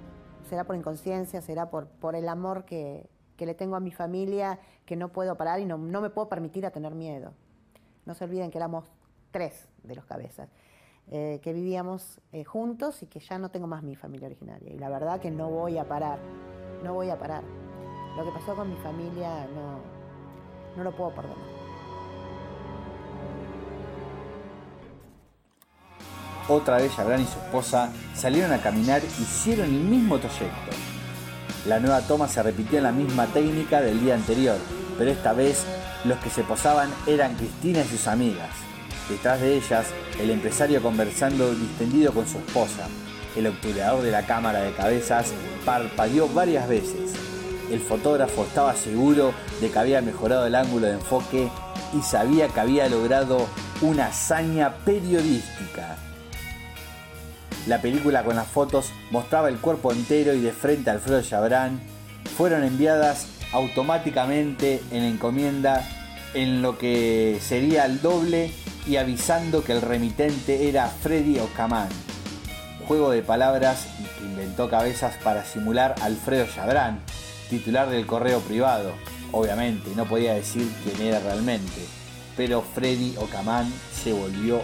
[0.49, 4.95] será por inconsciencia, será por, por el amor que, le tengo a mi familia, que
[4.95, 7.33] no puedo parar y no, no me puedo permitir a tener miedo.
[8.05, 8.85] No se olviden que éramos
[9.31, 10.49] tres de los cabezas.
[11.09, 14.73] Eh, que vivíamos eh, juntos y que ya no tengo más mi familia originaria.
[14.73, 16.19] Y la verdad que no voy a parar,
[16.83, 17.43] no voy a parar.
[18.17, 19.79] Lo que pasó con mi familia no,
[20.75, 21.57] no lo puedo perdonar.
[26.49, 30.71] Otra vez Yabran y su esposa salieron a caminar y hicieron el mismo trayecto.
[31.67, 34.57] La nueva toma se repitió en la misma técnica del día anterior,
[34.97, 35.65] pero esta vez
[36.05, 38.49] los que se posaban eran Cristina y sus amigas.
[39.09, 39.87] Detrás de ellas,
[40.19, 42.87] el empresario conversando distendido con su esposa.
[43.35, 45.31] El obturador de la cámara de cabezas
[45.63, 47.13] parpadeó varias veces.
[47.71, 51.49] El fotógrafo estaba seguro de que había mejorado el ángulo de enfoque
[51.97, 53.47] y sabía que había logrado
[53.81, 55.97] una hazaña periodística.
[57.67, 61.81] La película con las fotos mostraba el cuerpo entero y de frente a Alfredo Chabrán.
[62.37, 65.85] Fueron enviadas automáticamente en encomienda
[66.33, 68.51] en lo que sería el doble
[68.87, 71.89] y avisando que el remitente era Freddy Ocaman.
[72.87, 77.01] Juego de palabras que inventó cabezas para simular a Alfredo Chabrán,
[77.49, 78.93] titular del correo privado.
[79.33, 81.85] Obviamente, no podía decir quién era realmente,
[82.37, 84.61] pero Freddy Ocaman se volvió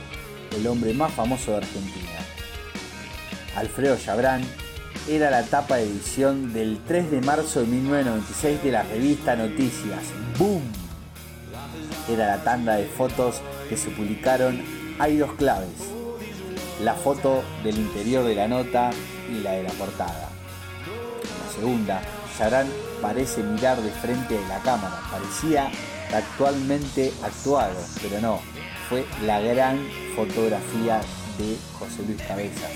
[0.55, 2.19] el hombre más famoso de Argentina.
[3.57, 4.41] Alfredo Chabrán
[5.09, 10.03] era la tapa de edición del 3 de marzo de 1996 de la revista Noticias.
[10.39, 10.61] ¡Boom!
[12.09, 14.61] era la tanda de fotos que se publicaron,
[14.99, 15.69] hay dos claves.
[16.81, 18.91] La foto del interior de la nota
[19.31, 20.29] y la de la portada.
[20.29, 22.01] la segunda,
[22.37, 22.67] Sharan
[23.01, 25.01] parece mirar de frente de la cámara.
[25.11, 25.71] Parecía
[26.13, 28.39] actualmente actuado, pero no.
[28.89, 29.79] Fue la gran
[30.15, 31.01] fotografía
[31.37, 32.71] de José Luis Cabezas.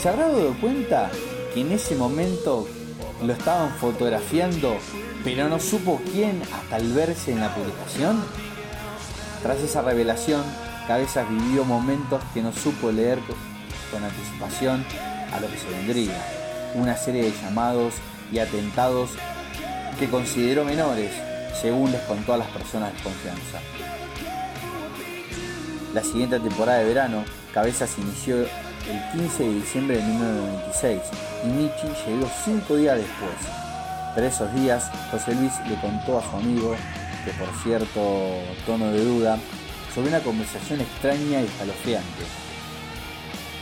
[0.00, 1.10] ¿Se habrá dado cuenta
[1.54, 2.68] que en ese momento
[3.22, 4.76] lo estaban fotografiando
[5.24, 8.22] pero no supo quién hasta al verse en la publicación.
[9.42, 10.42] Tras esa revelación,
[10.86, 13.18] Cabezas vivió momentos que no supo leer
[13.92, 14.84] con anticipación
[15.32, 16.20] a lo que se vendría.
[16.74, 17.94] Una serie de llamados
[18.32, 19.10] y atentados
[19.98, 21.12] que consideró menores,
[21.60, 23.60] según les contó a las personas de confianza.
[25.94, 31.00] La siguiente temporada de verano, Cabezas inició el 15 de diciembre de 1996
[31.44, 33.32] y Michi llegó cinco días después
[34.14, 36.74] Pero esos días José Luis le contó a su amigo,
[37.32, 38.30] por cierto
[38.66, 39.38] tono de duda,
[39.94, 42.24] sobre una conversación extraña y escalofriante.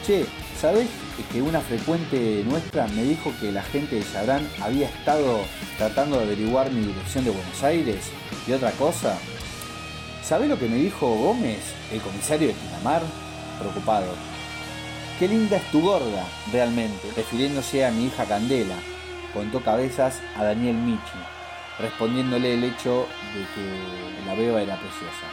[0.06, 0.26] Che,
[0.60, 0.88] ¿sabes
[1.32, 5.40] que una frecuente nuestra me dijo que la gente de Sabrán había estado
[5.78, 8.04] tratando de averiguar mi dirección de Buenos Aires?
[8.46, 9.18] ¿Y otra cosa?
[10.22, 11.60] ¿Sabés lo que me dijo Gómez,
[11.92, 13.02] el comisario de Pinamar?
[13.58, 14.12] Preocupado.
[15.18, 18.76] Qué linda es tu gorda, realmente, refiriéndose a mi hija Candela,
[19.32, 21.00] contó cabezas a Daniel Michi,
[21.78, 25.26] respondiéndole el hecho de que la beba era preciosa.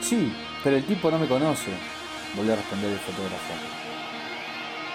[0.00, 1.70] Sí, pero el tipo no me conoce,
[2.34, 3.54] volvió a responder el fotógrafo.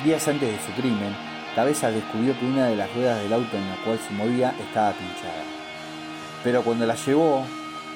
[0.04, 1.16] Días antes de su crimen,
[1.56, 4.92] Cabezas descubrió que una de las ruedas del auto en la cual se movía estaba
[4.92, 5.44] pinchada.
[6.44, 7.46] Pero cuando la llevó,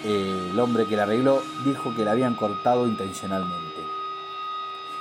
[0.03, 3.83] el hombre que la arregló dijo que la habían cortado intencionalmente.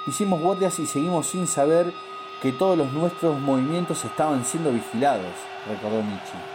[0.07, 1.93] Hicimos guardias y seguimos sin saber
[2.41, 5.33] que todos los nuestros movimientos estaban siendo vigilados,
[5.69, 6.52] recordó Nietzsche.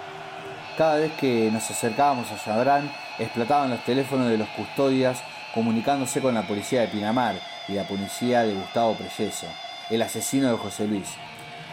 [0.78, 6.36] Cada vez que nos acercábamos a Yabrán, explotaban los teléfonos de los custodias comunicándose con
[6.36, 7.34] la policía de Pinamar
[7.68, 9.48] y la policía de Gustavo Preyeso,
[9.90, 11.08] el asesino de José Luis.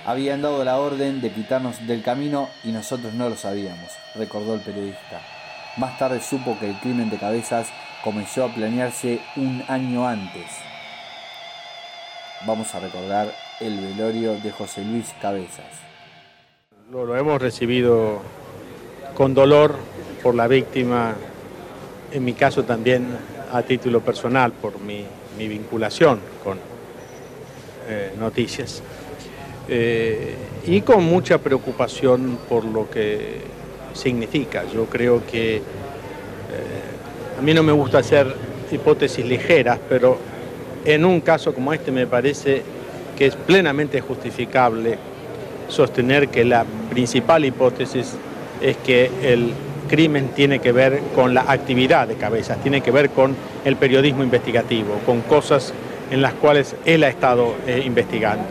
[0.07, 4.63] Habían dado la orden de quitarnos del camino y nosotros no lo sabíamos, recordó el
[4.63, 5.21] periodista.
[5.77, 7.69] Más tarde supo que el crimen de cabezas
[8.03, 10.47] comenzó a planearse un año antes.
[12.47, 15.67] Vamos a recordar el velorio de José Luis Cabezas.
[16.91, 18.23] Lo, lo hemos recibido
[19.15, 19.77] con dolor
[20.23, 21.15] por la víctima,
[22.13, 23.07] en mi caso también
[23.53, 25.05] a título personal por mi,
[25.37, 26.59] vinculación con
[27.89, 28.83] eh, noticias
[29.69, 33.41] eh, y con mucha preocupación por lo que
[33.93, 34.65] significa.
[34.73, 35.63] Yo creo que eh,
[37.39, 38.33] a mí no me gusta hacer
[38.71, 40.19] hipótesis ligeras, pero
[40.85, 42.63] en un caso como este me parece
[43.17, 44.99] que es plenamente justificable
[45.69, 48.15] sostener que la principal hipótesis
[48.65, 49.53] es que el
[49.89, 54.25] crimen tiene que ver con la actividad de Cabezas, tiene que ver con el periodismo
[54.25, 55.75] investigativo, con cosas
[56.11, 58.45] en las cuales él ha estado eh, investigando.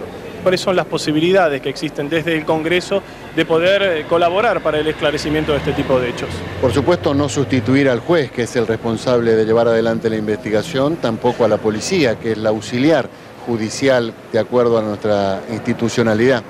[0.43, 3.01] ¿Cuáles son las posibilidades que existen desde el Congreso
[3.35, 6.29] de poder eh, colaborar para el esclarecimiento de este tipo de hechos?
[6.61, 10.97] Por supuesto, no sustituir al juez, que es el responsable de llevar adelante la investigación,
[10.97, 13.09] tampoco a la policía, que es la auxiliar
[13.47, 16.43] judicial de acuerdo a nuestra institucionalidad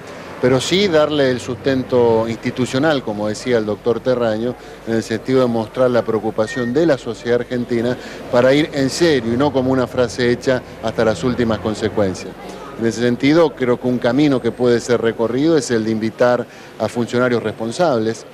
[0.44, 5.48] pero sí darle el sustento institucional, como decía el doctor Terraño, en el sentido de
[5.48, 7.96] mostrar la preocupación de la sociedad argentina
[8.30, 12.34] para ir en serio y no como una frase hecha hasta las últimas consecuencias.
[12.78, 16.46] En ese sentido, creo que un camino que puede ser recorrido es el de invitar
[16.78, 18.26] a funcionarios responsables,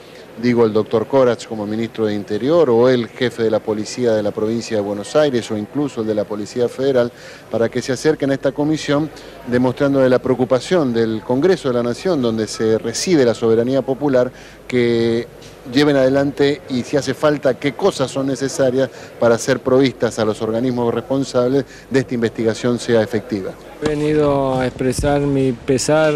[0.42, 4.24] digo el doctor Corach como ministro de Interior o el jefe de la policía de
[4.24, 7.12] la provincia de Buenos Aires o incluso el de la Policía Federal,
[7.52, 9.10] para que se acerquen a esta comisión
[9.48, 14.32] demostrando la preocupación del Congreso de la Nación, donde se reside la soberanía popular,
[14.68, 15.28] que
[15.74, 20.42] lleven adelante y si hace falta qué cosas son necesarias para ser provistas a los
[20.42, 23.52] organismos responsables de esta investigación sea efectiva.
[23.84, 26.14] He venido a expresar mi pesar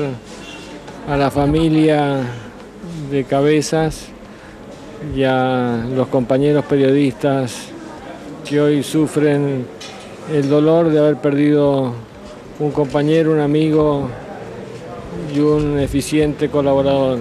[1.08, 2.22] a la familia
[3.12, 4.13] de cabezas
[5.16, 7.68] y a los compañeros periodistas
[8.48, 9.66] que hoy sufren
[10.32, 11.94] el dolor de haber perdido
[12.60, 14.08] un compañero, un amigo
[15.34, 17.20] y un eficiente colaborador.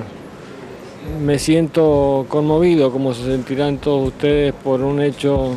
[1.25, 5.51] Me siento conmovido, como se sentirán todos ustedes, por un hecho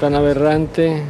[0.00, 1.02] tan aberrante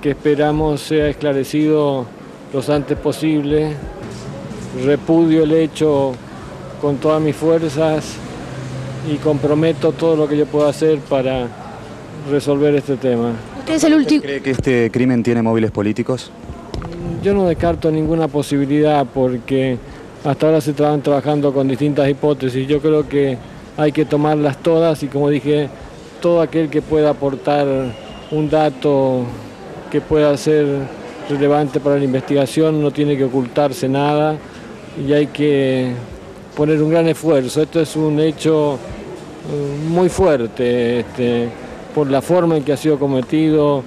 [0.00, 2.06] que esperamos sea esclarecido
[2.52, 3.74] lo antes posible.
[4.84, 6.12] Repudio el hecho
[6.80, 8.16] con todas mis fuerzas
[9.10, 11.48] y comprometo todo lo que yo pueda hacer para
[12.30, 13.32] resolver este tema.
[13.60, 14.22] ¿Usted es el último?
[14.22, 16.30] ¿Cree que este crimen tiene móviles políticos?
[17.22, 19.78] Yo no descarto ninguna posibilidad porque
[20.24, 22.66] hasta ahora se estaban trabajando con distintas hipótesis.
[22.66, 23.38] Yo creo que
[23.76, 25.68] hay que tomarlas todas y como dije,
[26.20, 27.66] todo aquel que pueda aportar
[28.30, 29.24] un dato
[29.90, 30.66] que pueda ser
[31.28, 34.36] relevante para la investigación no tiene que ocultarse nada
[35.06, 35.92] y hay que
[36.56, 37.62] poner un gran esfuerzo.
[37.62, 38.78] Esto es un hecho
[39.88, 41.48] muy fuerte este,
[41.94, 43.82] por la forma en que ha sido cometido,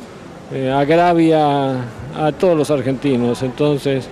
[0.51, 1.71] eh, agravia
[2.15, 3.41] a todos los argentinos.
[3.41, 4.07] Entonces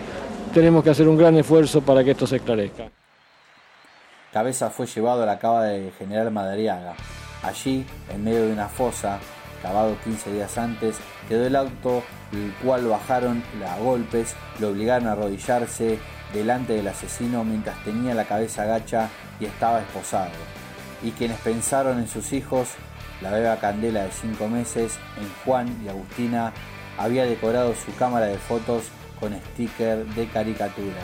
[0.54, 2.90] tenemos que hacer un gran esfuerzo para que esto se esclarezca.
[4.32, 6.96] Cabeza fue llevado a la cava de General Madariaga.
[7.44, 9.20] Allí, en medio de una fosa,
[9.62, 15.12] cavado 15 días antes, quedó el auto, el cual bajaron a golpes, lo obligaron a
[15.12, 16.00] arrodillarse
[16.34, 20.32] delante del asesino mientras tenía la cabeza gacha y estaba esposado.
[21.04, 22.70] Y quienes pensaron en sus hijos,
[23.22, 26.54] la beba Candela de 5 meses, en Juan y Agustina,
[26.98, 28.86] había decorado su cámara de fotos
[29.20, 31.04] con sticker de caricaturas.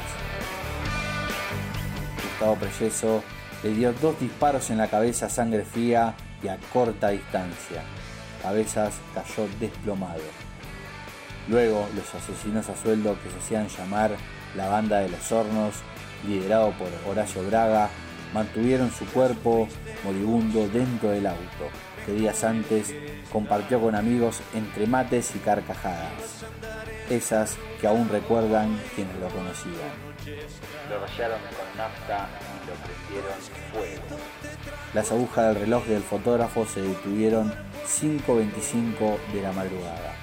[2.23, 3.23] Gustavo Preyeso
[3.63, 7.83] le dio dos disparos en la cabeza a sangre fría y a corta distancia.
[8.41, 10.21] Cabezas cayó desplomado.
[11.49, 14.11] Luego, los asesinos a sueldo que se hacían llamar
[14.55, 15.75] la Banda de los Hornos,
[16.25, 17.89] liderado por Horacio Braga,
[18.33, 19.67] mantuvieron su cuerpo
[20.03, 21.69] moribundo dentro del auto,
[22.05, 22.93] que días antes
[23.31, 26.43] compartió con amigos entre mates y carcajadas,
[27.09, 30.09] esas que aún recuerdan quienes lo conocían.
[30.89, 33.39] Lo rayaron con nafta y lo prendieron
[33.71, 34.21] fuego.
[34.93, 37.53] Las agujas del reloj del fotógrafo se detuvieron
[37.87, 40.15] 5.25 de la madrugada.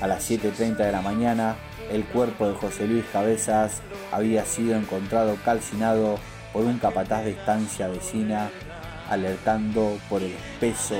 [0.00, 1.56] A las 7.30 de la mañana,
[1.90, 3.82] el cuerpo de José Luis Cabezas
[4.12, 6.18] había sido encontrado calcinado
[6.52, 8.50] por un capataz de estancia vecina,
[9.08, 10.96] alertando por el espeso.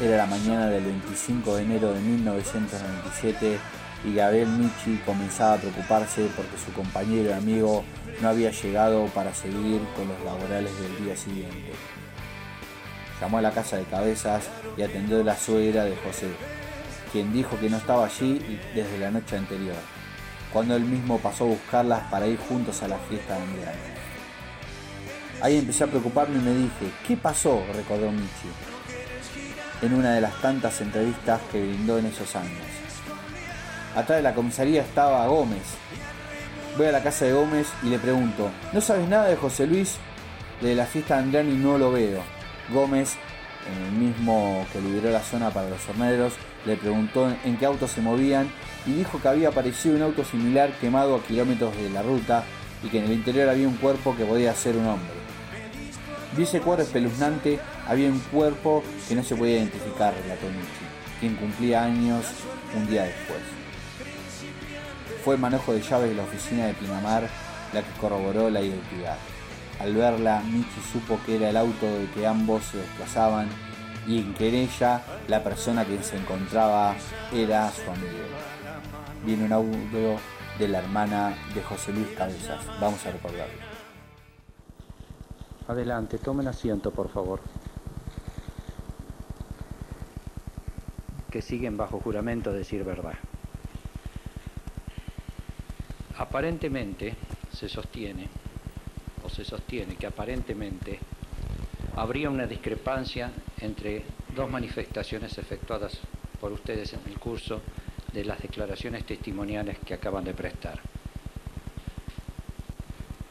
[0.00, 3.58] Era la mañana del 25 de enero de 1997
[4.04, 7.84] y Gabriel Michi comenzaba a preocuparse porque su compañero y amigo
[8.20, 11.72] no había llegado para seguir con los laborales del día siguiente.
[13.20, 16.26] Llamó a la casa de cabezas y atendió a la suegra de José,
[17.12, 19.76] quien dijo que no estaba allí desde la noche anterior,
[20.54, 23.74] cuando él mismo pasó a buscarlas para ir juntos a la fiesta de Andrea.
[25.42, 27.60] Ahí empecé a preocuparme y me dije, ¿qué pasó?
[27.74, 28.48] recordó Michi,
[29.82, 32.62] en una de las tantas entrevistas que brindó en esos años.
[33.96, 35.64] Atrás de la comisaría estaba Gómez.
[36.78, 39.96] Voy a la casa de Gómez y le pregunto, ¿no sabes nada de José Luis?
[40.60, 42.22] De la fiesta de Andriani no lo veo.
[42.72, 43.16] Gómez,
[43.88, 46.34] el mismo que liberó la zona para los horneros,
[46.64, 48.48] le preguntó en qué auto se movían
[48.86, 52.44] y dijo que había aparecido un auto similar quemado a kilómetros de la ruta
[52.82, 55.14] y que en el interior había un cuerpo que podía ser un hombre.
[56.36, 61.36] Vi ese cuadro espeluznante, había un cuerpo que no se podía identificar, relató Michi, quien
[61.36, 62.26] cumplía años
[62.76, 63.40] un día después.
[65.24, 67.28] Fue el manejo de llaves de la oficina de Pinamar
[67.72, 69.16] la que corroboró la identidad.
[69.80, 73.48] Al verla, Michi supo que era el auto de que ambos se desplazaban
[74.06, 76.94] y en que en ella la persona que se encontraba
[77.32, 78.53] era su amigo.
[79.24, 80.18] Viene un audio
[80.58, 82.62] de la hermana de José Luis Cabezas.
[82.78, 83.54] Vamos a recordarlo.
[85.66, 87.40] Adelante, tomen asiento, por favor.
[91.30, 93.14] Que siguen bajo juramento de decir verdad.
[96.18, 97.16] Aparentemente
[97.50, 98.28] se sostiene,
[99.24, 100.98] o se sostiene que aparentemente
[101.96, 104.04] habría una discrepancia entre
[104.36, 105.98] dos manifestaciones efectuadas
[106.42, 107.62] por ustedes en el curso
[108.14, 110.80] de las declaraciones testimoniales que acaban de prestar.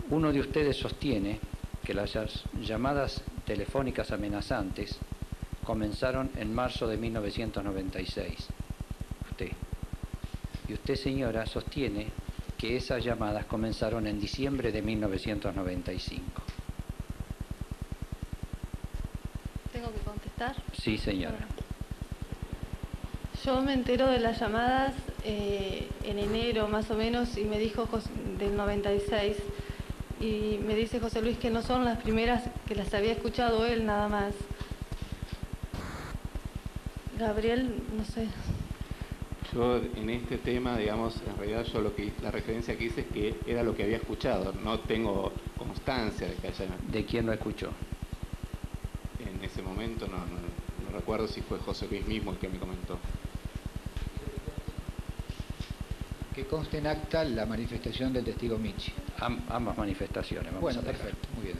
[0.10, 1.40] Uno de ustedes sostiene
[1.84, 2.14] que las
[2.62, 4.98] llamadas telefónicas amenazantes
[5.64, 8.48] comenzaron en marzo de 1996.
[9.32, 9.52] Usted.
[10.68, 12.08] Y usted, señora, sostiene
[12.58, 16.24] que esas llamadas comenzaron en diciembre de 1995.
[19.72, 20.56] ¿Tengo que contestar?
[20.74, 21.48] Sí, señora.
[23.46, 24.94] Yo me entero de las llamadas
[25.26, 27.90] eh, en enero más o menos y me dijo
[28.40, 29.36] del 96
[30.22, 33.86] y me dice José Luis que no son las primeras que las había escuchado él
[33.86, 34.34] nada más.
[37.20, 38.30] Gabriel, no sé.
[39.54, 43.08] Yo en este tema, digamos, en realidad yo lo que la referencia que hice es
[43.08, 46.66] que era lo que había escuchado, no tengo constancia de que haya...
[46.88, 47.72] ¿De quién lo escuchó?
[49.20, 52.58] En ese momento no, no, no recuerdo si fue José Luis mismo el que me
[52.58, 52.98] comentó.
[56.34, 58.92] Que conste en acta la manifestación del testigo Michi.
[59.20, 61.02] Am- ambas manifestaciones, vamos Bueno, a dejar.
[61.02, 61.58] perfecto, muy bien.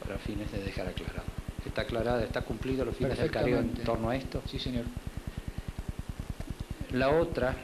[0.00, 1.22] Para fines de dejar aclarado.
[1.64, 4.42] ¿Está aclarada, está cumplido los fines del careo en torno a esto?
[4.50, 4.84] Sí, señor.
[6.90, 7.54] La otra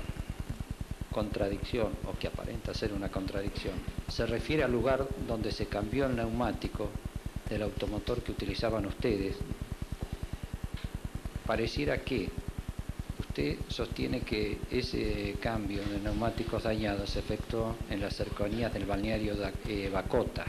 [1.10, 3.74] contradicción, o que aparenta ser una contradicción,
[4.08, 6.88] se refiere al lugar donde se cambió el neumático
[7.50, 9.36] del automotor que utilizaban ustedes.
[11.46, 12.30] Pareciera que
[13.38, 19.36] usted sostiene que ese cambio de neumáticos dañados se efectuó en las cercanías del balneario
[19.36, 20.44] da- eh, Bacota,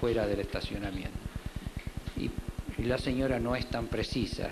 [0.00, 1.10] fuera del estacionamiento.
[2.16, 2.30] Y,
[2.84, 4.50] la señora no es tan precisa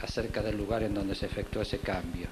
[0.00, 2.28] acerca del lugar en donde se efectuó ese cambio.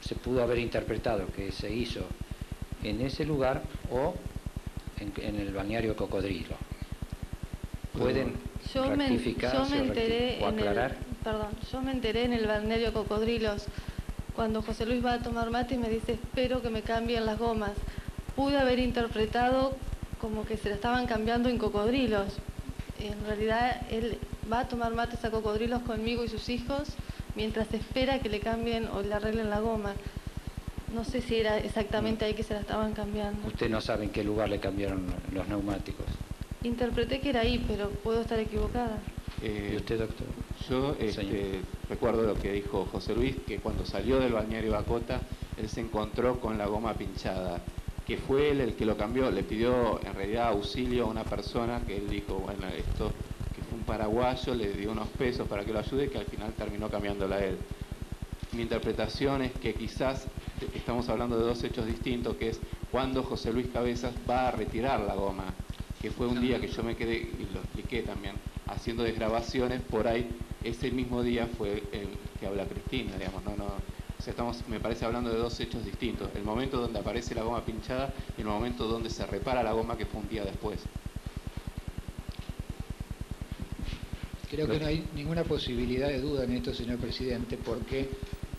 [0.00, 2.00] Se pudo haber interpretado que se hizo
[2.82, 4.14] en ese lugar o
[4.98, 6.56] en, en el balneario Cocodrilo.
[7.96, 8.34] ¿Pueden
[8.74, 10.96] Yo me, rectificar yo me enteré o en el, aclarar?
[11.24, 13.64] Perdón, yo me enteré en el balneario Cocodrilos
[14.36, 17.38] cuando José Luis va a tomar mate y me dice espero que me cambien las
[17.38, 17.72] gomas.
[18.36, 19.76] Pude haber interpretado
[20.20, 22.34] como que se la estaban cambiando en cocodrilos.
[23.00, 24.18] En realidad él
[24.52, 26.88] va a tomar mates a cocodrilos conmigo y sus hijos
[27.36, 29.92] mientras espera que le cambien o le arreglen la goma.
[30.94, 33.46] No sé si era exactamente ahí que se la estaban cambiando.
[33.46, 36.06] Usted no sabe en qué lugar le cambiaron los neumáticos.
[36.62, 38.98] Interpreté que era ahí, pero puedo estar equivocada.
[39.42, 40.26] Eh, ¿Y usted, doctor?
[40.68, 41.60] Yo este,
[41.90, 45.20] recuerdo lo que dijo José Luis, que cuando salió del balneario Bacota,
[45.58, 47.60] él se encontró con la goma pinchada,
[48.06, 51.82] que fue él el que lo cambió, le pidió en realidad auxilio a una persona
[51.86, 53.12] que él dijo, bueno, esto
[53.54, 56.52] que fue un paraguayo, le dio unos pesos para que lo ayude, que al final
[56.54, 57.58] terminó cambiándola él.
[58.52, 60.26] Mi interpretación es que quizás
[60.74, 62.60] estamos hablando de dos hechos distintos, que es
[62.90, 65.44] cuando José Luis Cabezas va a retirar la goma,
[66.00, 68.34] que fue un día que yo me quedé, y lo expliqué también,
[68.68, 70.28] haciendo desgrabaciones, por ahí
[70.64, 72.08] ese mismo día fue el
[72.40, 75.84] que habla Cristina, digamos, no, no, o sea, estamos, me parece hablando de dos hechos
[75.84, 79.72] distintos, el momento donde aparece la goma pinchada y el momento donde se repara la
[79.72, 80.80] goma que fue un día después.
[84.50, 88.08] Creo que no hay ninguna posibilidad de duda en esto, señor presidente, porque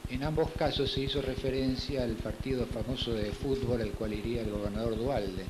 [0.09, 4.51] en ambos casos se hizo referencia al partido famoso de fútbol al cual iría el
[4.51, 5.45] gobernador Dualde.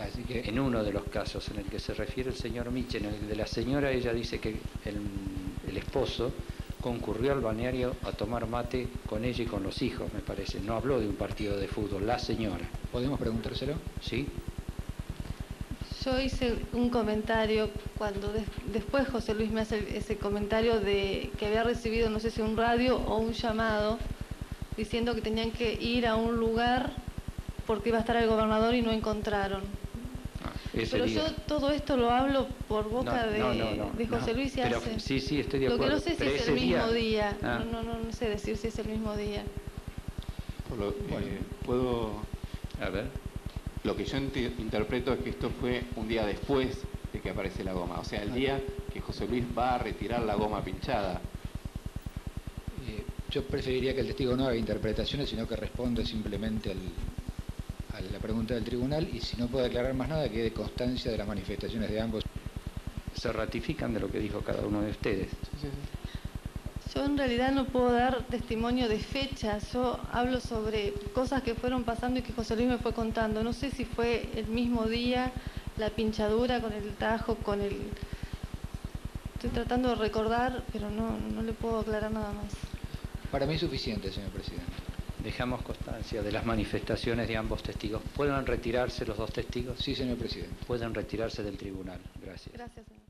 [0.00, 0.40] Así que...
[0.40, 3.28] En uno de los casos en el que se refiere el señor Michel, en el
[3.28, 4.50] de la señora, ella dice que
[4.84, 4.96] el,
[5.70, 6.32] el esposo
[6.80, 10.60] concurrió al balneario a tomar mate con ella y con los hijos, me parece.
[10.60, 12.68] No habló de un partido de fútbol, la señora.
[12.92, 13.74] ¿Podemos preguntárselo?
[14.00, 14.26] Sí.
[16.04, 17.68] Yo hice un comentario
[17.98, 18.32] cuando
[18.72, 22.56] después José Luis me hace ese comentario de que había recibido, no sé si un
[22.56, 23.98] radio o un llamado,
[24.78, 26.92] diciendo que tenían que ir a un lugar
[27.66, 29.62] porque iba a estar el gobernador y no encontraron.
[30.72, 33.42] Pero yo todo esto lo hablo por boca de,
[33.96, 35.00] de, José Luis y hace.
[35.00, 35.84] Sí, sí, estoy de acuerdo.
[35.84, 37.36] Lo que no sé si es el mismo día.
[37.42, 37.64] Ah.
[37.70, 39.42] No, no, no, sé decir si es el mismo día.
[40.70, 42.12] Eh, ¿Puedo...?
[42.80, 43.06] A ver.
[43.82, 46.78] Lo que yo interpreto es que esto fue un día después
[47.12, 47.98] de que aparece la goma.
[47.98, 48.60] O sea, el día
[48.92, 51.20] que José Luis va a retirar la goma pinchada.
[52.86, 56.78] Eh, yo preferiría que el testigo no haga interpretaciones, sino que responda simplemente al,
[58.12, 61.18] la pregunta del tribunal y si no puede aclarar más nada, que de constancia de
[61.18, 62.24] las manifestaciones de ambos.
[63.14, 65.28] Se ratifican de lo que dijo cada uno de ustedes.
[66.94, 71.84] Yo en realidad no puedo dar testimonio de fechas, yo hablo sobre cosas que fueron
[71.84, 73.44] pasando y que José Luis me fue contando.
[73.44, 75.32] No sé si fue el mismo día,
[75.76, 77.76] la pinchadura con el tajo, con el...
[79.34, 82.52] Estoy tratando de recordar, pero no, no le puedo aclarar nada más.
[83.30, 84.69] Para mí es suficiente, señor presidente.
[85.22, 88.02] Dejamos constancia de las manifestaciones de ambos testigos.
[88.16, 89.78] ¿Pueden retirarse los dos testigos?
[89.78, 90.54] Sí, señor presidente.
[90.66, 91.98] Pueden retirarse del tribunal.
[92.22, 92.54] Gracias.
[92.54, 93.00] Gracias, señor.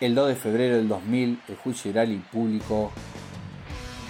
[0.00, 2.90] El 2 de febrero del 2000, el juicio oral y público,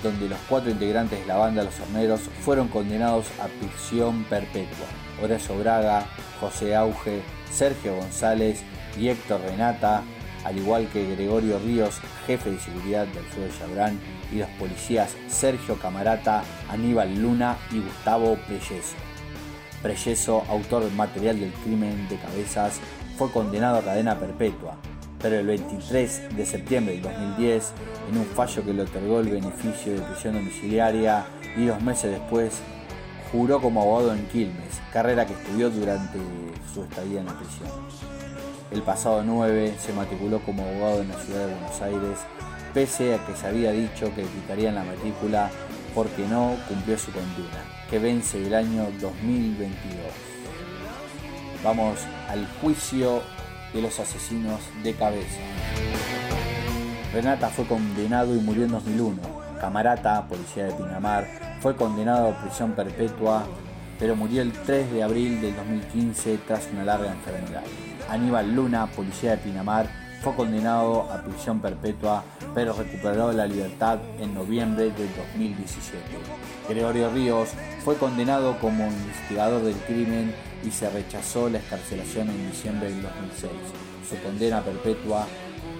[0.02, 4.86] donde los cuatro integrantes de la banda Los Horneros fueron condenados a prisión perpetua.
[5.22, 6.06] Horacio Braga,
[6.40, 8.62] José Auge, Sergio González
[8.98, 10.02] y Héctor Renata,
[10.44, 14.00] al igual que Gregorio Ríos, jefe de seguridad del Alfredo Chabrán,
[14.32, 18.96] y los policías Sergio Camarata, Aníbal Luna y Gustavo Preyeso.
[19.82, 22.80] Preyeso, autor del material del crimen de cabezas,
[23.16, 24.76] fue condenado a cadena perpetua,
[25.20, 27.72] pero el 23 de septiembre del 2010,
[28.10, 31.26] en un fallo que le otorgó el beneficio de prisión domiciliaria
[31.56, 32.60] y dos meses después,
[33.30, 36.18] juró como abogado en Quilmes, carrera que estudió durante
[36.72, 37.68] su estadía en la prisión.
[38.70, 42.18] El pasado 9 se matriculó como abogado en la ciudad de Buenos Aires
[42.74, 45.50] pese a que se había dicho que quitarían la matrícula
[45.94, 50.00] porque no cumplió su condena, que vence el año 2022.
[51.62, 53.22] Vamos al juicio
[53.72, 55.40] de los asesinos de cabeza.
[57.12, 59.20] Renata fue condenado y murió en 2001.
[59.60, 61.28] Camarata, policía de Pinamar,
[61.60, 63.44] fue condenado a prisión perpetua,
[63.98, 67.62] pero murió el 3 de abril del 2015 tras una larga enfermedad.
[68.08, 72.22] Aníbal Luna, policía de Pinamar, fue condenado a prisión perpetua,
[72.54, 75.98] pero recuperó la libertad en noviembre del 2017.
[76.68, 77.50] Gregorio Ríos
[77.84, 80.32] fue condenado como investigador del crimen
[80.64, 83.50] y se rechazó la escarcelación en diciembre del 2006.
[84.08, 85.26] Su condena perpetua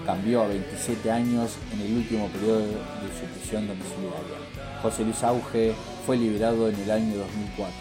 [0.05, 4.62] cambió a 27 años en el último periodo de su prisión domiciliaria.
[4.83, 5.73] José Luis Auge
[6.05, 7.73] fue liberado en el año 2004.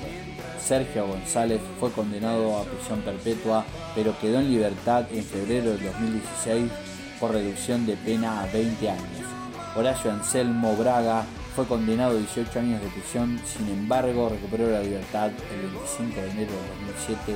[0.64, 3.64] Sergio González fue condenado a prisión perpetua,
[3.96, 6.70] pero quedó en libertad en febrero del 2016
[7.18, 9.26] por reducción de pena a 20 años.
[9.74, 11.24] Horacio Anselmo Braga
[11.56, 16.30] fue condenado a 18 años de prisión, sin embargo recuperó la libertad el 25 de
[16.30, 17.34] enero del 2007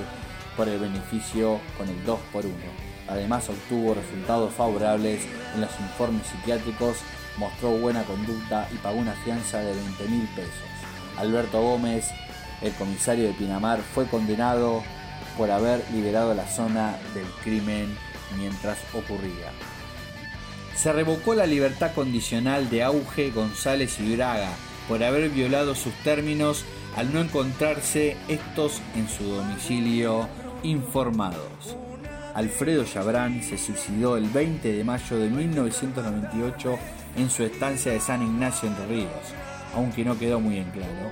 [0.57, 2.55] por el beneficio con el 2 por 1.
[3.09, 5.23] Además obtuvo resultados favorables
[5.55, 6.99] en los informes psiquiátricos,
[7.39, 10.53] mostró buena conducta y pagó una fianza de 20 mil pesos.
[11.16, 12.11] Alberto Gómez,
[12.62, 14.82] el comisario de Pinamar, fue condenado
[15.37, 17.97] por haber liberado la zona del crimen
[18.39, 19.51] mientras ocurría.
[20.74, 24.51] Se revocó la libertad condicional de Auge, González y Braga,
[24.89, 26.64] por haber violado sus términos
[26.97, 30.28] al no encontrarse estos en su domicilio
[30.62, 31.76] informados.
[32.34, 36.78] Alfredo Chabrán se suicidó el 20 de mayo de 1998
[37.17, 39.35] en su estancia de San Ignacio en Ríos,
[39.75, 41.11] aunque no quedó muy en claro,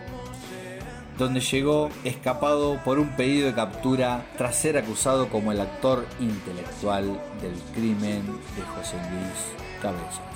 [1.18, 7.04] donde llegó escapado por un pedido de captura tras ser acusado como el actor intelectual
[7.40, 10.33] del crimen de José Luis Cabezas.